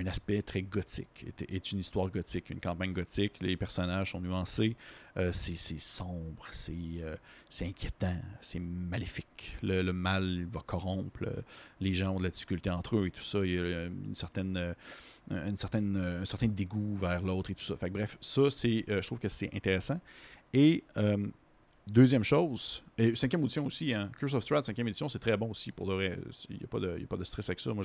aspect 0.05 0.43
très 0.43 0.63
gothique, 0.63 1.27
est, 1.49 1.73
une 1.73 1.79
histoire 1.79 2.11
gothique, 2.11 2.51
une 2.51 2.61
campagne 2.61 2.93
gothique. 2.93 3.35
Les 3.41 3.57
personnages 3.57 4.13
sont 4.13 4.21
nuancés, 4.21 4.77
euh, 5.17 5.31
c'est 5.33 5.57
sombre, 5.79 6.47
euh, 6.69 7.17
c'est 7.49 7.67
inquiétant, 7.67 8.21
c'est 8.41 8.61
maléfique. 8.61 9.57
Le, 9.63 9.83
mal 9.93 10.47
va 10.53 10.61
corrompre, 10.61 11.25
les 11.81 11.95
gens 11.95 12.15
ont 12.15 12.19
de 12.19 12.25
la 12.25 12.31
difficulté 12.31 12.71
entre 12.71 12.97
eux 12.97 13.07
et 13.07 13.11
tout 13.11 13.23
ça. 13.23 13.39
Il 13.45 13.55
y 13.55 13.59
a 13.59 13.87
une 13.87 14.15
certaine, 14.15 14.57
euh, 14.57 14.75
une 15.31 15.57
certaine, 15.57 15.97
un 15.97 16.25
certain 16.25 16.49
dégoût 16.49 16.97
vers 16.97 17.23
l'autre 17.23 17.51
et 17.51 17.55
tout 17.55 17.65
ça. 17.65 17.77
Bref, 17.91 18.19
ça, 18.21 18.43
je 18.49 19.07
trouve 19.07 19.19
que 19.19 19.29
c'est 19.29 19.55
intéressant. 19.55 20.01
Et 20.53 20.85
Deuxième 21.87 22.25
chose, 22.25 22.83
et 22.99 23.15
cinquième 23.15 23.43
édition 23.43 23.65
aussi, 23.65 23.95
hein, 23.95 24.11
Curse 24.19 24.35
of 24.35 24.43
Strahd, 24.43 24.65
cinquième 24.65 24.89
édition, 24.89 25.09
c'est 25.09 25.21
très 25.21 25.37
bon 25.37 25.51
aussi 25.51 25.71
pour 25.71 25.87
de 25.87 25.95
vrai. 25.95 26.19
Il 26.51 26.57
n'y 26.57 26.65
a, 26.65 26.67
pas 26.67 26.81
de, 26.81 27.01
a 27.01 27.07
pas 27.07 27.17
de 27.17 27.23
stress 27.23 27.49
avec 27.49 27.61
ça. 27.61 27.73
Moi, 27.73 27.85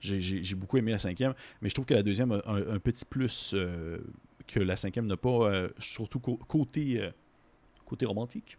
j'ai 0.00 0.54
beaucoup 0.54 0.76
aimé 0.76 0.92
la 0.92 0.98
cinquième, 0.98 1.32
mais 1.62 1.70
je 1.70 1.74
trouve 1.74 1.86
que 1.86 1.94
la 1.94 2.02
deuxième 2.02 2.32
a 2.32 2.42
un, 2.46 2.78
petit 2.78 3.06
plus 3.06 3.52
euh, 3.54 4.00
que 4.46 4.60
la 4.60 4.76
cinquième 4.76 5.06
n'a 5.06 5.16
pas, 5.16 5.50
euh, 5.50 5.68
surtout 5.78 6.20
côté, 6.20 7.00
euh, 7.00 7.10
côté 7.86 8.04
romantique. 8.04 8.58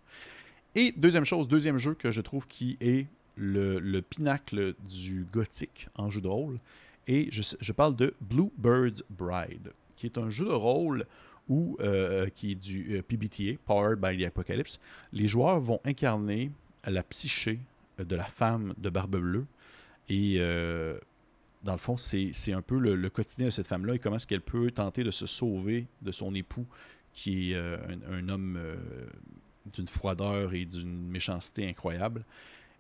Et 0.73 0.91
deuxième 0.97 1.25
chose, 1.25 1.47
deuxième 1.47 1.77
jeu 1.77 1.93
que 1.93 2.09
je 2.09 2.21
trouve 2.21 2.47
qui 2.47 2.75
est 2.81 3.05
le, 3.35 3.99
pinacle 4.01 4.73
du 4.89 5.27
gothique 5.31 5.87
en 5.93 6.09
jeu 6.09 6.21
de 6.21 6.27
rôle, 6.27 6.59
et 7.05 7.27
je, 7.31 7.43
je 7.59 7.73
parle 7.73 7.95
de 7.95 8.15
Bluebird's 8.21 9.03
Bride, 9.11 9.71
qui 9.95 10.07
est 10.07 10.17
un 10.17 10.31
jeu 10.31 10.45
de 10.45 10.51
rôle 10.51 11.05
ou 11.49 11.75
euh, 11.79 12.29
qui 12.29 12.51
est 12.51 12.55
du 12.55 12.97
euh, 12.97 13.01
PBTA, 13.01 13.59
Powered 13.65 13.99
by 13.99 14.17
the 14.17 14.27
Apocalypse, 14.27 14.79
les 15.11 15.27
joueurs 15.27 15.59
vont 15.59 15.81
incarner 15.83 16.51
la 16.85 17.03
psyché 17.03 17.59
de 17.97 18.15
la 18.15 18.23
femme 18.23 18.73
de 18.77 18.89
Barbe 18.89 19.17
Bleue. 19.17 19.45
Et 20.07 20.35
euh, 20.37 20.97
dans 21.63 21.73
le 21.73 21.79
fond, 21.79 21.97
c'est 21.97 22.53
un 22.53 22.61
peu 22.61 22.79
le, 22.79 23.09
quotidien 23.09 23.47
de 23.47 23.51
cette 23.51 23.67
femme-là 23.67 23.95
et 23.95 23.99
comment 23.99 24.15
est-ce 24.15 24.27
qu'elle 24.27 24.41
peut 24.41 24.71
tenter 24.71 25.03
de 25.03 25.11
se 25.11 25.25
sauver 25.25 25.87
de 26.01 26.11
son 26.11 26.33
époux, 26.35 26.65
qui 27.11 27.51
est 27.51 27.57
un, 27.57 28.29
homme 28.29 28.57
d'une 29.73 29.87
froideur 29.87 30.53
et 30.53 30.65
d'une 30.65 31.09
méchanceté 31.09 31.67
incroyable. 31.67 32.23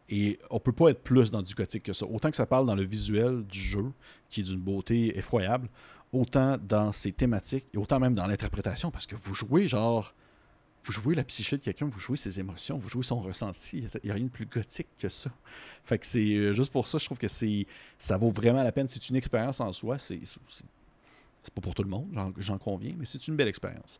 Et 0.09 0.39
on 0.49 0.59
peut 0.59 0.71
pas 0.71 0.89
être 0.89 1.03
plus 1.03 1.31
dans 1.31 1.41
du 1.41 1.53
gothique 1.53 1.83
que 1.83 1.93
ça. 1.93 2.05
Autant 2.05 2.29
que 2.29 2.35
ça 2.35 2.45
parle 2.45 2.65
dans 2.65 2.75
le 2.75 2.83
visuel 2.83 3.43
du 3.45 3.59
jeu, 3.59 3.85
qui 4.29 4.41
est 4.41 4.43
d'une 4.43 4.59
beauté 4.59 5.17
effroyable, 5.17 5.69
autant 6.11 6.57
dans 6.57 6.91
ses 6.91 7.11
thématiques 7.11 7.65
et 7.73 7.77
autant 7.77 7.99
même 7.99 8.15
dans 8.15 8.25
l'interprétation, 8.25 8.91
parce 8.91 9.05
que 9.05 9.15
vous 9.15 9.33
jouez 9.33 9.67
genre. 9.67 10.13
Vous 10.83 10.93
jouez 10.93 11.13
la 11.13 11.25
psyché 11.25 11.57
de 11.57 11.61
quelqu'un, 11.61 11.87
vous 11.87 11.99
jouez 11.99 12.15
ses 12.15 12.39
émotions, 12.39 12.77
vous 12.77 12.87
jouez 12.87 13.03
son 13.03 13.19
ressenti. 13.19 13.83
Il 13.95 14.05
n'y 14.05 14.11
a 14.11 14.13
rien 14.13 14.23
de 14.23 14.29
plus 14.29 14.45
gothique 14.45 14.87
que 14.97 15.09
ça. 15.09 15.29
Fait 15.83 15.99
que 15.99 16.05
c'est 16.05 16.33
euh, 16.35 16.53
juste 16.53 16.71
pour 16.71 16.87
ça, 16.87 16.97
je 16.97 17.03
trouve 17.03 17.17
que 17.17 17.27
c'est 17.27 17.67
ça 17.97 18.15
vaut 18.15 18.29
vraiment 18.29 18.63
la 18.63 18.71
peine. 18.71 18.87
C'est 18.87 19.09
une 19.09 19.17
expérience 19.17 19.59
en 19.59 19.73
soi. 19.73 19.99
C'est 19.99 20.21
pas 21.53 21.61
pour 21.61 21.75
tout 21.75 21.83
le 21.83 21.89
monde, 21.89 22.07
j'en 22.37 22.57
conviens, 22.57 22.93
mais 22.97 23.05
c'est 23.05 23.27
une 23.27 23.35
belle 23.35 23.49
expérience. 23.49 23.99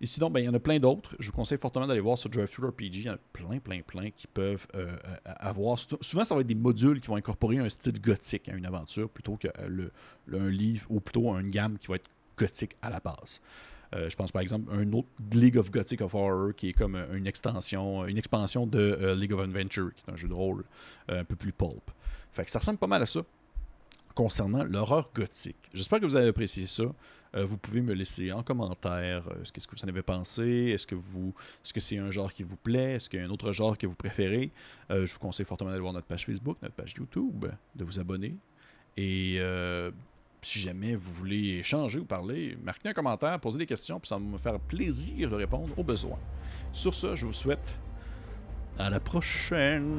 Et 0.00 0.06
sinon, 0.06 0.30
ben, 0.30 0.40
il 0.40 0.46
y 0.46 0.48
en 0.48 0.54
a 0.54 0.60
plein 0.60 0.78
d'autres. 0.78 1.16
Je 1.18 1.26
vous 1.26 1.32
conseille 1.32 1.58
fortement 1.58 1.86
d'aller 1.86 2.00
voir 2.00 2.16
sur 2.16 2.30
Drive 2.30 2.50
RPG. 2.50 2.94
Il 2.94 3.02
y 3.02 3.10
en 3.10 3.14
a 3.14 3.18
plein, 3.32 3.58
plein, 3.58 3.80
plein 3.82 4.10
qui 4.10 4.28
peuvent 4.28 4.66
euh, 4.74 4.96
euh, 5.04 5.16
avoir. 5.24 5.76
Souvent, 5.78 6.24
ça 6.24 6.34
va 6.34 6.42
être 6.42 6.46
des 6.46 6.54
modules 6.54 7.00
qui 7.00 7.08
vont 7.08 7.16
incorporer 7.16 7.58
un 7.58 7.68
style 7.68 8.00
gothique 8.00 8.48
à 8.48 8.54
une 8.54 8.66
aventure 8.66 9.08
plutôt 9.10 9.36
qu'un 9.36 9.50
euh, 9.58 10.50
livre 10.50 10.86
ou 10.88 11.00
plutôt 11.00 11.34
une 11.36 11.50
gamme 11.50 11.78
qui 11.78 11.88
va 11.88 11.96
être 11.96 12.08
gothique 12.36 12.76
à 12.82 12.90
la 12.90 13.00
base. 13.00 13.40
je 13.92 14.14
pense 14.14 14.30
par 14.30 14.42
exemple 14.42 14.72
à 14.72 14.76
un 14.76 14.92
autre 14.92 15.08
League 15.32 15.56
of 15.56 15.72
Gothic 15.72 16.00
of 16.02 16.14
Horror 16.14 16.54
qui 16.54 16.68
est 16.68 16.72
comme 16.72 16.94
une 17.12 17.26
extension, 17.26 18.06
une 18.06 18.16
expansion 18.16 18.64
de 18.64 19.14
League 19.18 19.32
of 19.32 19.40
Adventure, 19.40 19.90
qui 19.96 20.04
est 20.06 20.12
un 20.12 20.16
jeu 20.16 20.28
de 20.28 20.34
rôle 20.34 20.62
un 21.08 21.24
peu 21.24 21.34
plus 21.34 21.50
pulp. 21.50 21.90
Fait 22.30 22.44
que 22.44 22.50
ça 22.52 22.60
ressemble 22.60 22.78
pas 22.78 22.86
mal 22.86 23.02
à 23.02 23.06
ça 23.06 23.22
concernant 24.14 24.62
l'horreur 24.62 25.10
gothique. 25.12 25.68
J'espère 25.74 25.98
que 25.98 26.04
vous 26.04 26.14
avez 26.14 26.28
apprécié 26.28 26.66
ça. 26.66 26.84
Euh, 27.34 27.44
vous 27.44 27.58
pouvez 27.58 27.80
me 27.80 27.92
laisser 27.92 28.32
en 28.32 28.42
commentaire 28.42 29.28
euh, 29.28 29.44
ce, 29.44 29.52
que 29.52 29.60
vous 29.60 29.84
en 29.84 29.88
avez 29.88 30.02
pensé. 30.02 30.72
Est-ce 30.74 30.86
que 30.86 30.94
vous, 30.94 31.34
est-ce 31.64 31.72
que 31.72 31.80
c'est 31.80 31.98
un 31.98 32.10
genre 32.10 32.32
qui 32.32 32.42
vous 32.42 32.56
plaît? 32.56 32.94
Est-ce 32.94 33.10
qu'il 33.10 33.20
y 33.20 33.22
a 33.22 33.26
un 33.26 33.30
autre 33.30 33.52
genre 33.52 33.76
que 33.76 33.86
vous 33.86 33.94
préférez? 33.94 34.50
Euh, 34.90 35.06
Je 35.06 35.12
vous 35.12 35.18
conseille 35.18 35.46
fortement 35.46 35.70
d'aller 35.70 35.82
voir 35.82 35.92
notre 35.92 36.06
page 36.06 36.26
Facebook, 36.26 36.56
notre 36.62 36.74
page 36.74 36.94
YouTube, 36.96 37.46
de 37.74 37.84
vous 37.84 38.00
abonner. 38.00 38.34
Et 38.96 39.40
si 40.40 40.60
jamais 40.60 40.94
vous 40.94 41.12
voulez 41.12 41.58
échanger 41.58 41.98
ou 41.98 42.04
parler, 42.04 42.56
marquez 42.62 42.88
un 42.88 42.92
commentaire, 42.92 43.38
posez 43.40 43.58
des 43.58 43.66
questions, 43.66 43.98
puis 43.98 44.08
ça 44.08 44.16
va 44.16 44.20
me 44.20 44.38
faire 44.38 44.58
plaisir 44.58 45.30
de 45.30 45.34
répondre 45.34 45.76
aux 45.76 45.84
besoins. 45.84 46.18
Sur 46.72 46.94
ce, 46.94 47.14
je 47.14 47.26
vous 47.26 47.32
souhaite 47.32 47.78
à 48.78 48.90
la 48.90 49.00
prochaine. 49.00 49.98